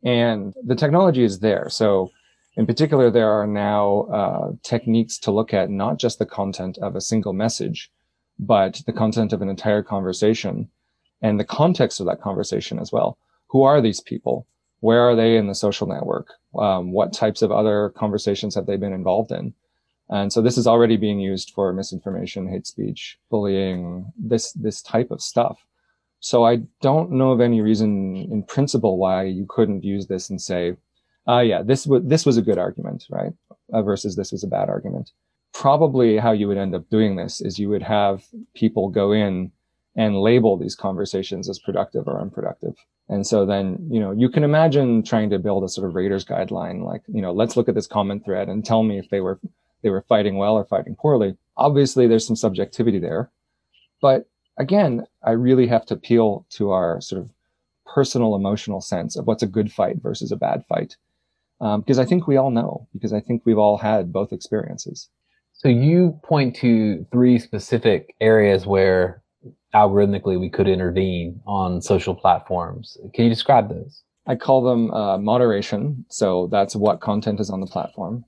[0.04, 1.70] And the technology is there.
[1.70, 2.12] So
[2.58, 6.96] in particular, there are now uh, techniques to look at not just the content of
[6.96, 7.92] a single message,
[8.40, 10.70] but the content of an entire conversation
[11.22, 13.18] and the context of that conversation as well
[13.52, 14.48] who are these people?
[14.80, 16.30] Where are they in the social network?
[16.58, 19.54] Um, what types of other conversations have they been involved in?
[20.10, 25.12] And so this is already being used for misinformation, hate speech, bullying, this, this type
[25.12, 25.66] of stuff.
[26.22, 30.40] So I don't know of any reason in principle why you couldn't use this and
[30.40, 30.78] say,
[31.28, 33.34] uh, yeah, this was, this was a good argument, right?
[33.74, 35.12] Uh, versus this was a bad argument.
[35.54, 39.52] Probably how you would end up doing this is you would have people go in
[39.96, 42.76] and label these conversations as productive or unproductive.
[43.10, 46.24] And so then, you know, you can imagine trying to build a sort of raters
[46.24, 49.20] guideline, like, you know, let's look at this comment thread and tell me if they
[49.20, 49.40] were,
[49.82, 51.36] they were fighting well or fighting poorly.
[51.58, 53.32] Obviously, there's some subjectivity there.
[54.02, 54.30] But
[54.62, 57.32] again, I really have to appeal to our sort of
[57.86, 60.96] personal emotional sense of what's a good fight versus a bad fight.
[61.60, 65.10] Um, because I think we all know, because I think we've all had both experiences.
[65.54, 69.22] So you point to three specific areas where
[69.76, 72.98] algorithmically we could intervene on social platforms.
[73.14, 74.04] Can you describe those?
[74.28, 76.06] I call them uh, moderation.
[76.10, 78.26] So that's what content is on the platform.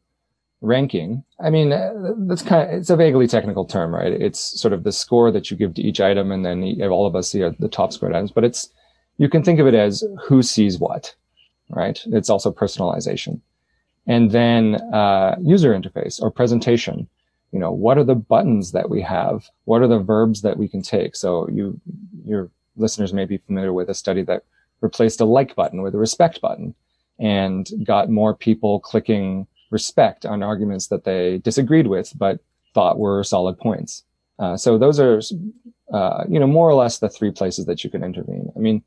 [0.64, 1.24] Ranking.
[1.40, 4.12] I mean, uh, that's kind of, it's a vaguely technical term, right?
[4.12, 6.32] It's sort of the score that you give to each item.
[6.32, 8.70] And then all of us see the top scored items, but it's,
[9.18, 11.14] you can think of it as who sees what,
[11.70, 12.02] right?
[12.08, 13.42] It's also personalization.
[14.08, 17.08] And then, uh, user interface or presentation
[17.54, 19.48] you know, what are the buttons that we have?
[19.66, 21.16] What are the verbs that we can take?
[21.16, 21.80] So you,
[22.26, 24.44] your listeners may be familiar with a study that
[24.82, 26.74] replaced a like button with a respect button
[27.20, 32.40] and got more people clicking respect on arguments that they disagreed with, but
[32.74, 34.04] thought were solid points.
[34.40, 35.20] Uh, so those are,
[35.94, 38.52] uh, you know, more or less the three places that you can intervene.
[38.56, 38.84] I mean,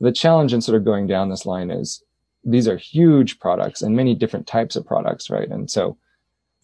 [0.00, 2.02] the challenge in sort of going down this line is
[2.44, 5.48] these are huge products and many different types of products, right?
[5.48, 5.98] And so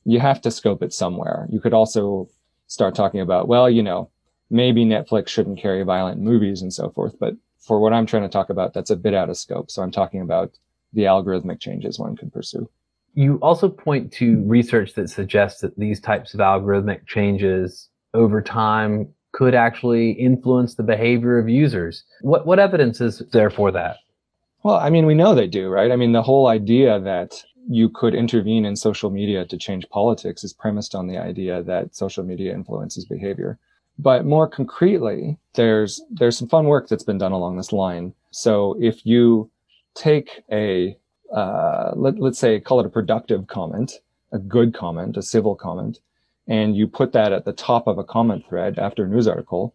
[0.05, 1.47] you have to scope it somewhere.
[1.51, 2.29] You could also
[2.69, 4.11] start talking about, well, you know,
[4.49, 7.19] maybe Netflix shouldn't carry violent movies and so forth.
[7.19, 9.71] But for what I'm trying to talk about, that's a bit out of scope.
[9.71, 10.57] So I'm talking about
[10.93, 12.69] the algorithmic changes one could pursue.
[13.17, 19.09] You also point to research that suggests that these types of algorithmic changes over time
[19.33, 22.05] could actually influence the behavior of users.
[22.21, 23.97] What what evidence is there for that?
[24.63, 25.91] Well, I mean, we know they do, right?
[25.91, 30.45] I mean, the whole idea that you could intervene in social media to change politics
[30.45, 33.59] is premised on the idea that social media influences behavior.
[33.99, 38.13] But more concretely, there's there's some fun work that's been done along this line.
[38.31, 39.51] So if you
[39.95, 40.97] take a
[41.33, 44.01] uh, let, let's say call it a productive comment,
[44.33, 46.01] a good comment, a civil comment,
[46.49, 49.75] and you put that at the top of a comment thread after a news article,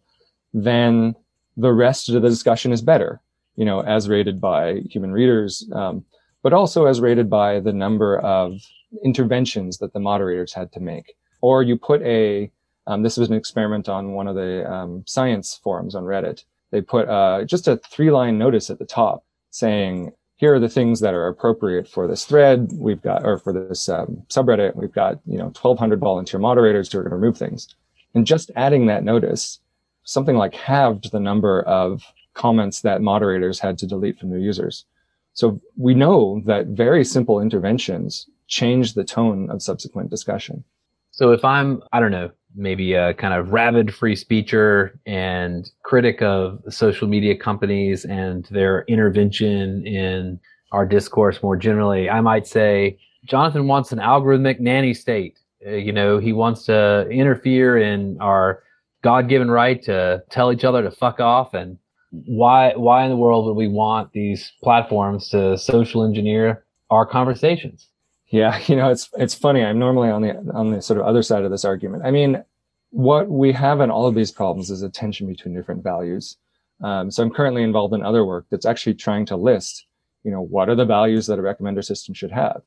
[0.54, 1.14] then
[1.56, 3.20] the rest of the discussion is better,
[3.56, 6.04] you know, as rated by human readers, um,
[6.42, 8.60] but also as rated by the number of
[9.04, 11.14] interventions that the moderators had to make.
[11.40, 12.50] Or you put a,
[12.86, 16.44] um, this was an experiment on one of the um, science forums on Reddit.
[16.70, 20.12] They put uh, just a three line notice at the top saying,
[20.42, 22.72] here are the things that are appropriate for this thread.
[22.74, 26.98] We've got, or for this um, subreddit, we've got, you know, 1200 volunteer moderators who
[26.98, 27.72] are going to remove things.
[28.16, 29.60] And just adding that notice,
[30.02, 32.02] something like halved the number of
[32.34, 34.84] comments that moderators had to delete from their users.
[35.32, 40.64] So we know that very simple interventions change the tone of subsequent discussion.
[41.12, 46.22] So if I'm, I don't know, maybe a kind of rabid free speecher and critic
[46.22, 50.38] of social media companies and their intervention in
[50.72, 55.38] our discourse more generally, I might say Jonathan wants an algorithmic nanny state.
[55.66, 58.62] Uh, you know, he wants to interfere in our
[59.02, 61.54] God given right to tell each other to fuck off.
[61.54, 61.78] And
[62.10, 67.88] why, why in the world would we want these platforms to social engineer our conversations?
[68.32, 69.62] Yeah, you know, it's it's funny.
[69.62, 72.02] I'm normally on the on the sort of other side of this argument.
[72.04, 72.42] I mean,
[72.90, 76.36] what we have in all of these problems is a tension between different values.
[76.82, 79.86] Um, so I'm currently involved in other work that's actually trying to list,
[80.24, 82.62] you know, what are the values that a recommender system should have.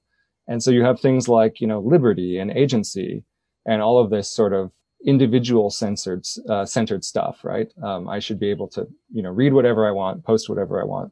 [0.47, 3.23] And so you have things like, you know, liberty and agency
[3.65, 4.71] and all of this sort of
[5.05, 7.67] individual censored, uh, centered stuff, right?
[7.83, 10.85] Um, I should be able to, you know, read whatever I want, post whatever I
[10.85, 11.11] want.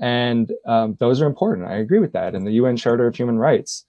[0.00, 1.68] And um, those are important.
[1.68, 2.34] I agree with that.
[2.34, 3.86] And the UN Charter of Human Rights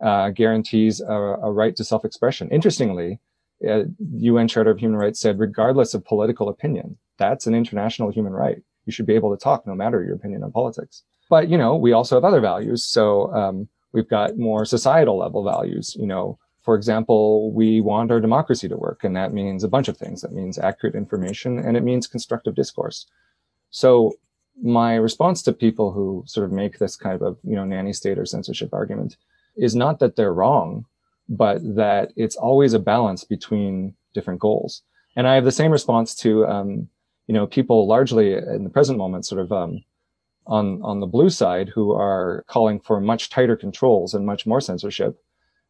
[0.00, 2.50] uh, guarantees a, a, right to self-expression.
[2.50, 3.20] Interestingly,
[3.66, 3.84] uh,
[4.18, 8.60] UN Charter of Human Rights said, regardless of political opinion, that's an international human right.
[8.86, 11.04] You should be able to talk no matter your opinion on politics.
[11.30, 12.84] But, you know, we also have other values.
[12.84, 15.96] So um, we've got more societal level values.
[15.98, 19.88] You know, for example, we want our democracy to work, and that means a bunch
[19.88, 20.22] of things.
[20.22, 23.06] That means accurate information and it means constructive discourse.
[23.70, 24.14] So
[24.62, 28.18] my response to people who sort of make this kind of you know nanny state
[28.18, 29.16] or censorship argument
[29.56, 30.84] is not that they're wrong,
[31.28, 34.82] but that it's always a balance between different goals.
[35.16, 36.88] And I have the same response to um,
[37.26, 39.82] you know people largely in the present moment, sort of um,
[40.46, 44.60] on on the blue side, who are calling for much tighter controls and much more
[44.60, 45.20] censorship,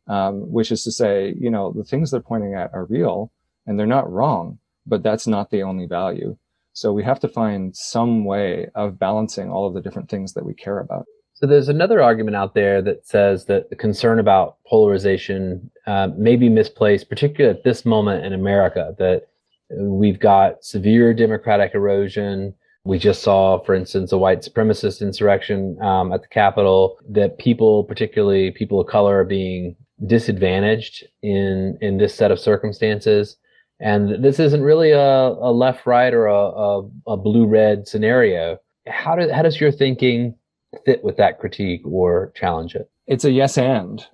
[0.08, 3.32] um, which is to say, you know, the things they're pointing at are real
[3.66, 6.36] and they're not wrong, but that's not the only value.
[6.74, 10.44] So we have to find some way of balancing all of the different things that
[10.44, 11.06] we care about.
[11.34, 16.36] So there's another argument out there that says that the concern about polarization uh, may
[16.36, 19.28] be misplaced, particularly at this moment in America, that
[19.70, 22.54] we've got severe democratic erosion.
[22.84, 27.84] We just saw, for instance, a white supremacist insurrection um, at the Capitol, that people,
[27.84, 33.36] particularly people of color, are being disadvantaged in, in this set of circumstances.
[33.80, 38.58] And this isn't really a, a left right or a, a, a blue red scenario.
[38.86, 40.36] How, do, how does your thinking
[40.84, 42.90] fit with that critique or challenge it?
[43.06, 44.04] It's a yes and.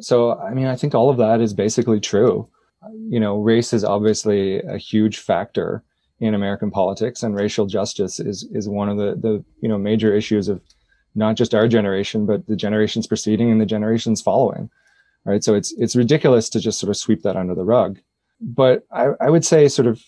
[0.00, 2.48] So, I mean, I think all of that is basically true.
[3.08, 5.84] You know, race is obviously a huge factor
[6.20, 10.14] in American politics, and racial justice is is one of the the you know major
[10.14, 10.60] issues of
[11.14, 14.70] not just our generation, but the generations preceding and the generations following.
[15.24, 15.44] Right.
[15.44, 17.98] So it's it's ridiculous to just sort of sweep that under the rug.
[18.40, 20.02] But I, I would say sort of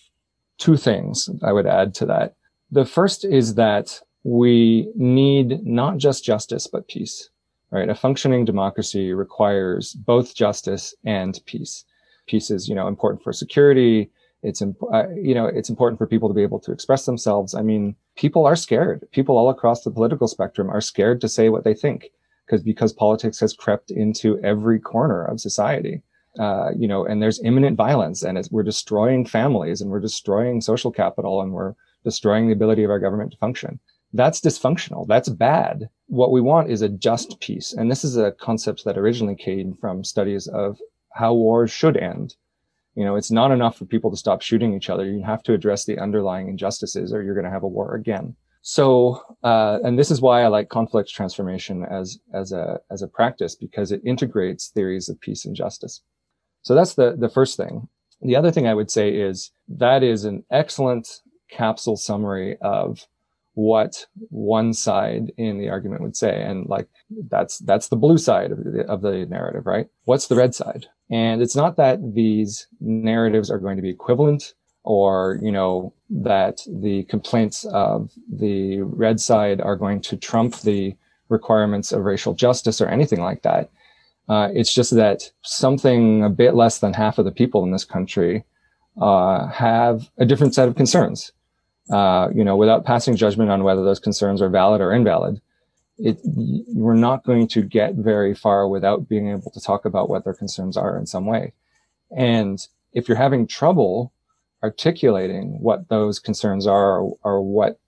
[0.57, 2.35] two things I would add to that.
[2.71, 7.29] The first is that we need not just justice, but peace,
[7.71, 7.89] right?
[7.89, 11.85] A functioning democracy requires both justice and peace.
[12.27, 14.09] Peace is, you know, important for security.
[14.41, 17.53] It's, imp- uh, you know, it's important for people to be able to express themselves.
[17.53, 19.05] I mean, people are scared.
[19.11, 22.11] People all across the political spectrum are scared to say what they think
[22.45, 26.01] because, because politics has crept into every corner of society
[26.39, 30.91] uh, you know, and there's imminent violence and we're destroying families and we're destroying social
[30.91, 33.79] capital and we're destroying the ability of our government to function.
[34.13, 35.07] That's dysfunctional.
[35.07, 35.89] That's bad.
[36.07, 37.73] What we want is a just peace.
[37.73, 40.79] And this is a concept that originally came from studies of
[41.13, 42.35] how wars should end.
[42.95, 45.05] You know, it's not enough for people to stop shooting each other.
[45.05, 48.35] You have to address the underlying injustices or you're going to have a war again.
[48.61, 53.09] So, uh, and this is why I like conflict transformation as as a as a
[53.09, 56.01] practice because it integrates theories of peace and justice.
[56.63, 57.87] So that's the the first thing.
[58.21, 63.05] The other thing I would say is that is an excellent capsule summary of
[63.55, 66.41] what one side in the argument would say.
[66.41, 66.87] And like
[67.29, 69.87] that's that's the blue side of the, of the narrative right?
[70.05, 70.87] What's the red side?
[71.11, 74.53] And it's not that these narratives are going to be equivalent
[74.83, 80.95] or you know that the complaints of the red side are going to trump the
[81.29, 83.69] requirements of racial justice or anything like that
[84.29, 87.85] uh, it's just that something a bit less than half of the people in this
[87.85, 88.43] country
[89.01, 91.31] uh, have a different set of concerns
[91.91, 95.41] uh, you know, without passing judgment on whether those concerns are valid or invalid,
[95.97, 100.23] it, we're not going to get very far without being able to talk about what
[100.23, 101.53] their concerns are in some way.
[102.15, 104.13] And if you're having trouble
[104.63, 107.79] articulating what those concerns are or, or what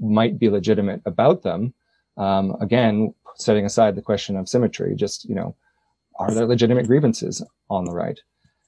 [0.00, 1.72] might be legitimate about them,
[2.16, 5.54] um, again, setting aside the question of symmetry, just, you know,
[6.18, 8.20] are there legitimate grievances on the right?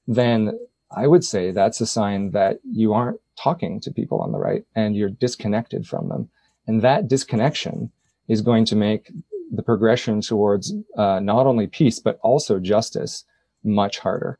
[0.06, 0.58] Then
[0.90, 4.64] I would say that's a sign that you aren't talking to people on the right
[4.74, 6.30] and you're disconnected from them.
[6.66, 7.90] And that disconnection
[8.28, 9.10] is going to make
[9.50, 13.24] the progression towards uh, not only peace, but also justice
[13.64, 14.38] much harder.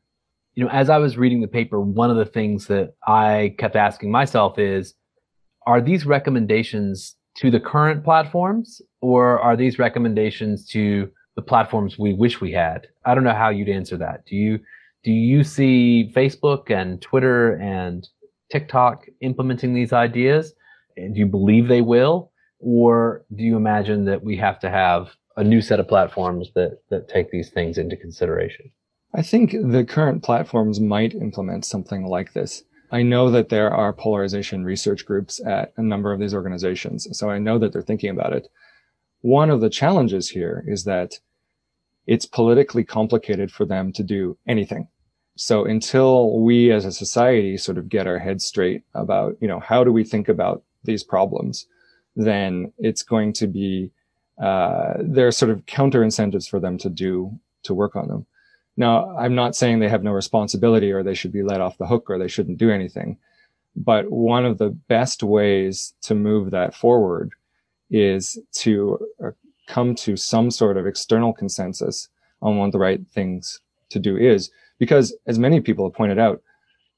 [0.55, 3.75] You know, as I was reading the paper, one of the things that I kept
[3.75, 4.93] asking myself is,
[5.65, 12.13] are these recommendations to the current platforms or are these recommendations to the platforms we
[12.13, 12.87] wish we had?
[13.05, 14.25] I don't know how you'd answer that.
[14.25, 14.59] Do you,
[15.03, 18.07] do you see Facebook and Twitter and
[18.51, 20.53] TikTok implementing these ideas?
[20.95, 22.31] And do you believe they will?
[22.59, 26.79] Or do you imagine that we have to have a new set of platforms that,
[26.89, 28.71] that take these things into consideration?
[29.15, 32.63] I think the current platforms might implement something like this.
[32.93, 37.27] I know that there are polarization research groups at a number of these organizations, so
[37.27, 38.47] I know that they're thinking about it.
[39.21, 41.19] One of the challenges here is that
[42.05, 44.87] it's politically complicated for them to do anything.
[45.35, 49.59] So until we as a society sort of get our heads straight about, you know,
[49.59, 51.65] how do we think about these problems,
[52.15, 53.89] then it's going to be,
[54.39, 58.27] uh, there are sort of counter incentives for them to do, to work on them.
[58.75, 61.87] Now, I'm not saying they have no responsibility or they should be let off the
[61.87, 63.17] hook or they shouldn't do anything.
[63.75, 67.31] But one of the best ways to move that forward
[67.89, 69.31] is to uh,
[69.67, 72.09] come to some sort of external consensus
[72.41, 73.59] on what the right things
[73.89, 76.41] to do is because as many people have pointed out,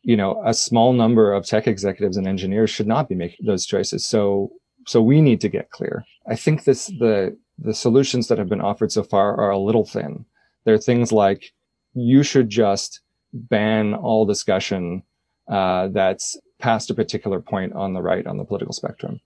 [0.02, 3.66] you know, a small number of tech executives and engineers should not be making those
[3.66, 4.06] choices.
[4.06, 4.52] So,
[4.88, 6.06] so we need to get clear.
[6.28, 9.86] I think this, the, the solutions that have been offered so far are a little
[9.86, 10.26] thin.
[10.64, 11.54] There are things like
[11.96, 13.00] you should just
[13.34, 15.04] ban all discussion
[15.48, 19.20] uh, that's past a particular point on the right on the political spectrum.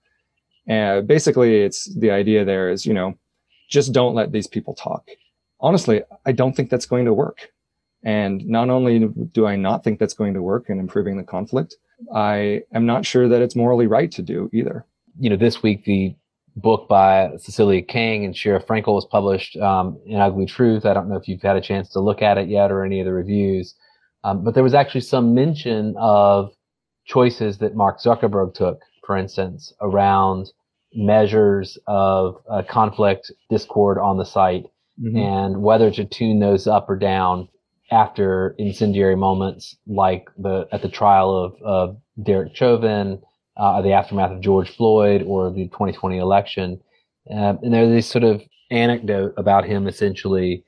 [0.67, 3.17] And basically, it's the idea there is, you know,
[3.69, 5.07] just don't let these people talk.
[5.59, 7.51] Honestly, I don't think that's going to work.
[8.03, 11.75] And not only do I not think that's going to work in improving the conflict,
[12.13, 14.85] I am not sure that it's morally right to do either.
[15.19, 16.15] You know, this week the
[16.55, 20.85] book by Cecilia Kang and Sheera Frenkel was published um, An Ugly Truth.
[20.85, 22.99] I don't know if you've had a chance to look at it yet or any
[22.99, 23.75] of the reviews,
[24.23, 26.51] um, but there was actually some mention of
[27.05, 30.51] choices that Mark Zuckerberg took, for instance, around
[30.93, 34.65] measures of uh, conflict, discord on the site,
[35.01, 35.17] mm-hmm.
[35.17, 37.47] and whether to tune those up or down
[37.91, 43.21] after incendiary moments like the at the trial of, of Derek Chauvin,
[43.59, 46.79] uh, the aftermath of George Floyd, or the 2020 election.
[47.29, 48.41] Uh, and there's this sort of
[48.71, 50.63] anecdote about him essentially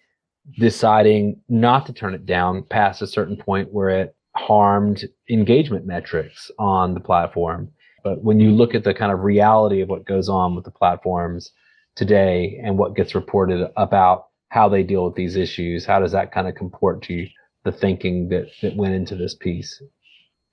[0.59, 6.51] deciding not to turn it down past a certain point where it harmed engagement metrics
[6.57, 7.69] on the platform.
[8.03, 10.71] But when you look at the kind of reality of what goes on with the
[10.71, 11.51] platforms
[11.95, 15.85] today and what gets reported about how they deal with these issues.
[15.85, 17.25] How does that kind of comport to
[17.63, 19.81] the thinking that, that went into this piece?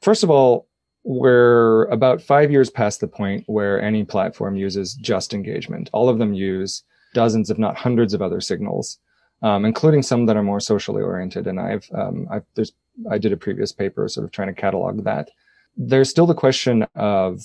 [0.03, 0.69] First of all,
[1.09, 5.89] we're about five years past the point where any platform uses just engagement.
[5.95, 6.83] All of them use
[7.15, 8.99] dozens, if not hundreds, of other signals,
[9.41, 11.47] um, including some that are more socially oriented.
[11.47, 12.75] And I've, um, I've, there's,
[13.11, 15.31] I did a previous paper sort of trying to catalog that.
[15.79, 17.41] There's still the question of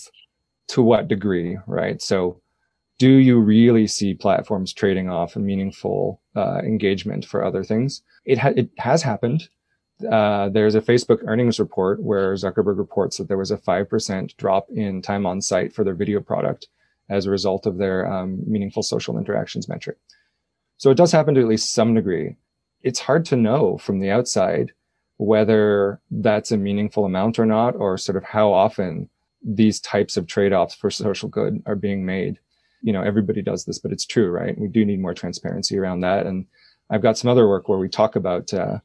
[0.68, 2.02] to what degree, right?
[2.02, 2.42] So
[3.00, 8.02] do you really see platforms trading off a meaningful uh, engagement for other things?
[8.26, 9.48] It, ha- it has happened.
[10.12, 14.68] Uh, there's a Facebook earnings report where Zuckerberg reports that there was a 5% drop
[14.70, 16.68] in time on site for their video product
[17.10, 19.98] as a result of their um, meaningful social interactions metric.
[20.78, 22.36] So it does happen to at least some degree.
[22.82, 24.72] It's hard to know from the outside
[25.18, 29.10] whether that's a meaningful amount or not, or sort of how often
[29.44, 32.40] these types of trade-offs for social good are being made.
[32.82, 34.58] You know, everybody does this, but it's true, right?
[34.58, 36.26] We do need more transparency around that.
[36.26, 36.46] And
[36.90, 38.80] I've got some other work where we talk about, uh,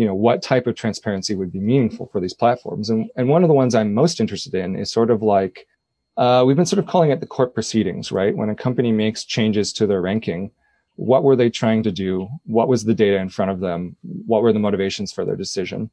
[0.00, 2.88] you know, what type of transparency would be meaningful for these platforms.
[2.88, 5.68] And, and one of the ones I'm most interested in is sort of like,
[6.16, 8.34] uh, we've been sort of calling it the court proceedings, right?
[8.34, 10.52] When a company makes changes to their ranking,
[10.96, 12.30] what were they trying to do?
[12.46, 13.94] What was the data in front of them?
[14.26, 15.90] What were the motivations for their decision?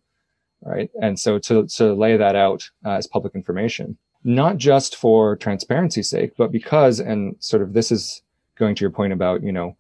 [0.62, 0.90] Right.
[1.02, 6.10] And so to, to lay that out uh, as public information, not just for transparency's
[6.10, 8.22] sake, but because, and sort of this is
[8.56, 9.76] going to your point about, you know,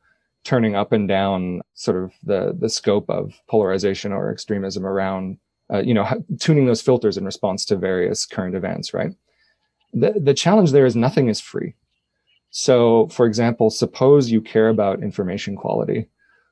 [0.48, 5.38] turning up and down sort of the, the scope of polarization or extremism around,
[5.74, 6.08] uh, you know,
[6.40, 9.14] tuning those filters in response to various current events, right?
[9.94, 11.76] The, the challenge there is nothing is free.
[12.50, 16.08] So, for example, suppose you care about information quality.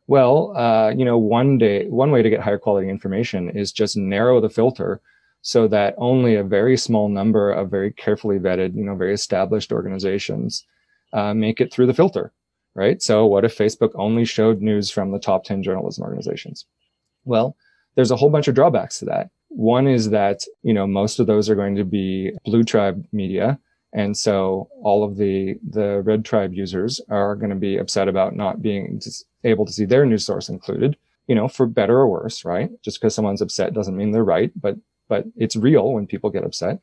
[0.07, 3.95] Well, uh, you know, one day, one way to get higher quality information is just
[3.95, 4.99] narrow the filter
[5.41, 9.71] so that only a very small number of very carefully vetted, you know, very established
[9.71, 10.65] organizations
[11.13, 12.33] uh, make it through the filter,
[12.75, 13.01] right?
[13.01, 16.65] So, what if Facebook only showed news from the top 10 journalism organizations?
[17.23, 17.55] Well,
[17.95, 19.29] there's a whole bunch of drawbacks to that.
[19.49, 23.57] One is that, you know, most of those are going to be blue tribe media
[23.95, 28.35] and so all of the, the red tribe users are going to be upset about
[28.35, 29.01] not being
[29.45, 30.97] able to see their news source included,
[31.27, 32.69] you know, for better or worse, right?
[32.81, 34.75] Just because someone's upset doesn't mean they're right, but,
[35.07, 36.79] but it's real when people get upset.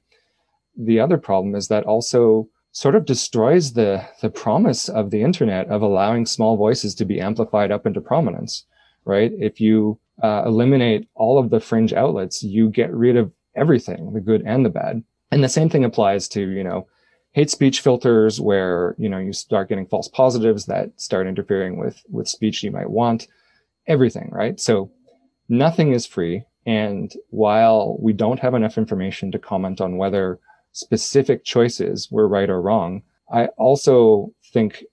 [0.75, 5.69] The other problem is that also sort of destroys the, the promise of the internet
[5.69, 8.65] of allowing small voices to be amplified up into prominence,
[9.05, 9.31] right?
[9.39, 14.21] If you uh, eliminate all of the fringe outlets, you get rid of everything, the
[14.21, 15.05] good and the bad.
[15.31, 16.87] And the same thing applies to, you know,
[17.33, 22.03] hate speech filters where, you know, you start getting false positives that start interfering with,
[22.11, 23.29] with speech you might want,
[23.87, 24.59] everything, right?
[24.59, 24.91] So
[25.49, 26.45] nothing is free.
[26.65, 30.39] And while we don't have enough information to comment on whether
[30.73, 33.03] specific choices were right or wrong,
[33.33, 34.85] I also think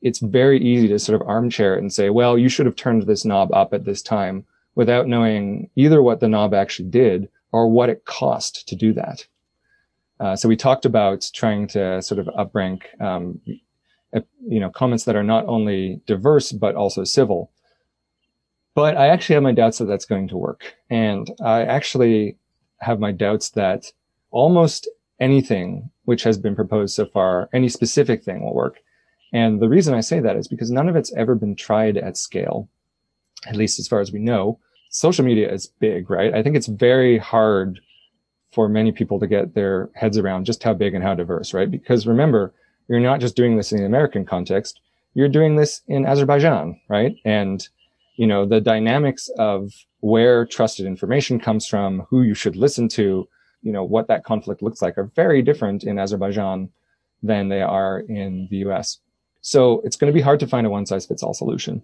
[0.00, 3.02] it's very easy to sort of armchair it and say, well, you should have turned
[3.06, 7.68] this knob up at this time without knowing either what the knob actually did or
[7.68, 9.26] what it cost to do that.
[10.18, 15.16] Uh, so we talked about trying to sort of uprank, um, you know, comments that
[15.16, 17.50] are not only diverse but also civil.
[18.74, 22.38] But I actually have my doubts that that's going to work, and I actually
[22.78, 23.92] have my doubts that
[24.30, 24.88] almost
[25.22, 28.80] anything which has been proposed so far, any specific thing will work.
[29.32, 32.16] And the reason I say that is because none of it's ever been tried at
[32.16, 32.68] scale,
[33.46, 34.58] at least as far as we know.
[34.90, 36.34] Social media is big, right?
[36.34, 37.80] I think it's very hard
[38.50, 41.70] for many people to get their heads around just how big and how diverse, right?
[41.70, 42.52] Because remember,
[42.88, 44.80] you're not just doing this in the American context,
[45.14, 47.14] you're doing this in Azerbaijan, right?
[47.24, 47.66] And,
[48.16, 53.28] you know, the dynamics of where trusted information comes from, who you should listen to,
[53.62, 56.70] you know, what that conflict looks like are very different in Azerbaijan
[57.22, 58.98] than they are in the US.
[59.40, 61.82] So it's going to be hard to find a one size fits all solution.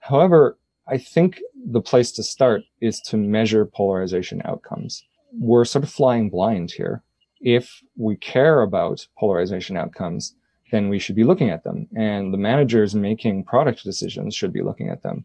[0.00, 0.58] However,
[0.88, 5.02] I think the place to start is to measure polarization outcomes
[5.38, 7.02] we're sort of flying blind here.
[7.40, 10.34] If we care about polarization outcomes,
[10.72, 11.88] then we should be looking at them.
[11.96, 15.24] And the managers making product decisions should be looking at them.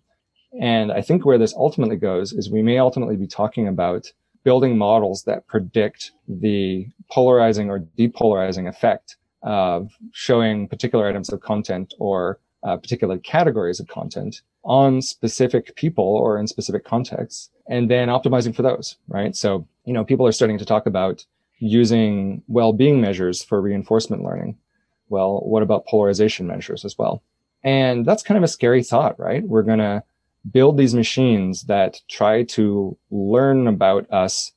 [0.60, 4.12] And I think where this ultimately goes is we may ultimately be talking about
[4.44, 11.94] building models that predict the polarizing or depolarizing effect of showing particular items of content
[12.00, 18.08] or uh, particular categories of content on specific people or in specific contexts and then
[18.08, 19.36] optimizing for those, right?
[19.36, 21.26] So, you know, people are starting to talk about
[21.60, 24.58] using well-being measures for reinforcement learning.
[25.10, 27.22] Well, what about polarization measures as well?
[27.64, 29.44] And that's kind of a scary thought, right?
[29.44, 30.04] We're going to
[30.50, 34.52] build these machines that try to learn about us,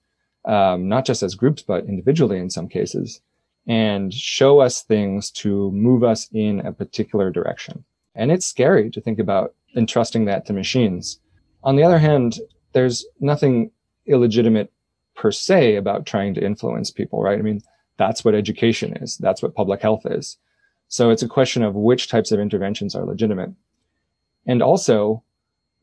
[0.44, 3.20] um, not just as groups, but individually in some cases,
[3.66, 7.84] and show us things to move us in a particular direction.
[8.14, 11.18] And it's scary to think about entrusting that to machines.
[11.62, 12.38] On the other hand,
[12.72, 13.70] there's nothing
[14.06, 14.70] illegitimate
[15.16, 17.38] per se about trying to influence people, right?
[17.38, 17.62] I mean,
[17.96, 19.16] that's what education is.
[19.18, 20.36] That's what public health is.
[20.88, 23.50] So it's a question of which types of interventions are legitimate.
[24.46, 25.23] And also,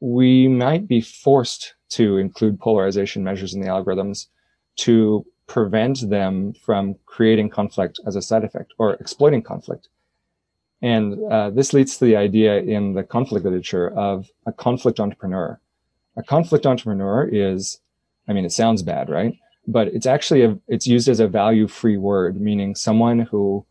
[0.02, 4.28] we might be forced to include polarization measures in the algorithms
[4.76, 9.90] to prevent them from creating conflict as a side effect or exploiting conflict.
[10.82, 15.60] And uh, this leads to the idea in the conflict literature of a conflict entrepreneur.
[16.18, 17.80] A conflict entrepreneur is,
[18.28, 19.38] I mean, it sounds bad, right?
[19.68, 23.66] But it's actually a, it's used as a value-free word, meaning someone who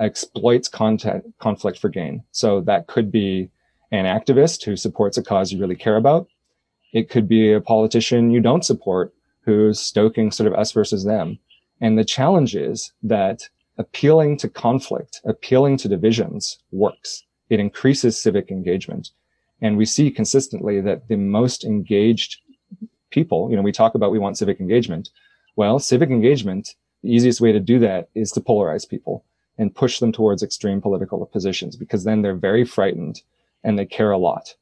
[0.00, 2.24] exploits content conflict for gain.
[2.32, 3.50] So that could be
[3.92, 6.28] an activist who supports a cause you really care about.
[6.92, 11.38] It could be a politician you don't support who's stoking sort of us versus them.
[11.80, 17.24] And the challenge is that appealing to conflict, appealing to divisions works.
[17.50, 19.10] It increases civic engagement.
[19.62, 22.40] And we see consistently that the most engaged
[23.10, 25.10] people, you know, we talk about we want civic engagement.
[25.54, 29.24] Well, civic engagement, the easiest way to do that is to polarize people
[29.58, 33.22] and push them towards extreme political positions because then they're very frightened
[33.66, 34.54] and they care a lot.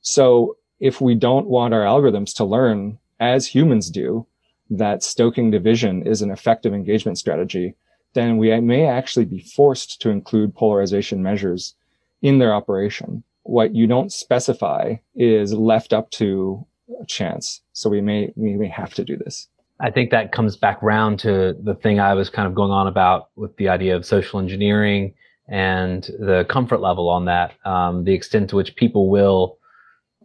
[0.00, 4.26] So if we don't want our algorithms to learn as humans do
[4.70, 7.74] that stoking division is an effective engagement strategy,
[8.14, 11.74] then we may actually be forced to include polarization measures
[12.22, 13.22] in their operation.
[13.42, 16.66] What you don't specify is left up to
[17.06, 17.60] chance.
[17.74, 19.48] So we may, we may have to do this.
[19.80, 22.86] I think that comes back round to the thing I was kind of going on
[22.86, 25.14] about with the idea of social engineering
[25.50, 29.58] and the comfort level on that, um, the extent to which people will,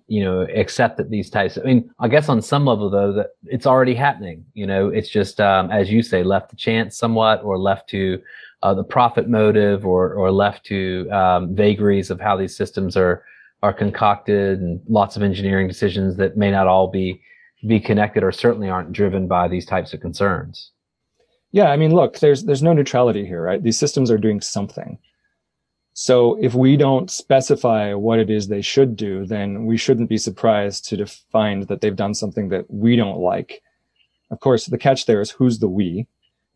[0.07, 1.57] you know, accept that these types.
[1.57, 4.45] I mean, I guess on some level though, that it's already happening.
[4.53, 8.21] You know, it's just um, as you say, left to chance somewhat, or left to
[8.61, 13.23] uh, the profit motive, or or left to um, vagaries of how these systems are
[13.63, 17.19] are concocted, and lots of engineering decisions that may not all be
[17.67, 20.69] be connected or certainly aren't driven by these types of concerns.
[21.51, 23.63] Yeah, I mean, look, there's there's no neutrality here, right?
[23.63, 24.99] These systems are doing something.
[25.97, 30.17] So if we don't specify what it is they should do, then we shouldn't be
[30.17, 33.63] surprised to find that they've done something that we don't like.
[34.29, 36.05] Of course, the catch there is who's the we,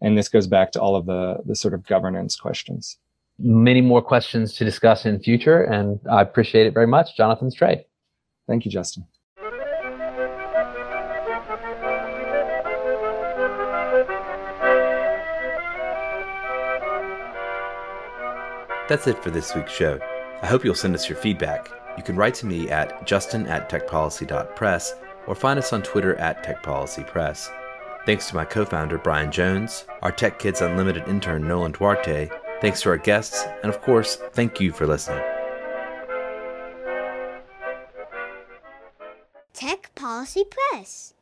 [0.01, 2.97] and this goes back to all of the the sort of governance questions.
[3.39, 7.85] Many more questions to discuss in future, and I appreciate it very much, Jonathan Stray.
[8.45, 9.05] Thank you, Justin.
[18.89, 19.99] That's it for this week's show.
[20.41, 21.69] I hope you'll send us your feedback.
[21.95, 24.95] You can write to me at justin at techpolicy.press
[25.27, 27.51] or find us on Twitter at techpolicypress.
[28.07, 32.31] Thanks to my co founder, Brian Jones, our Tech Kids Unlimited intern, Nolan Duarte.
[32.61, 35.23] Thanks to our guests, and of course, thank you for listening.
[39.53, 41.13] Tech Policy Press.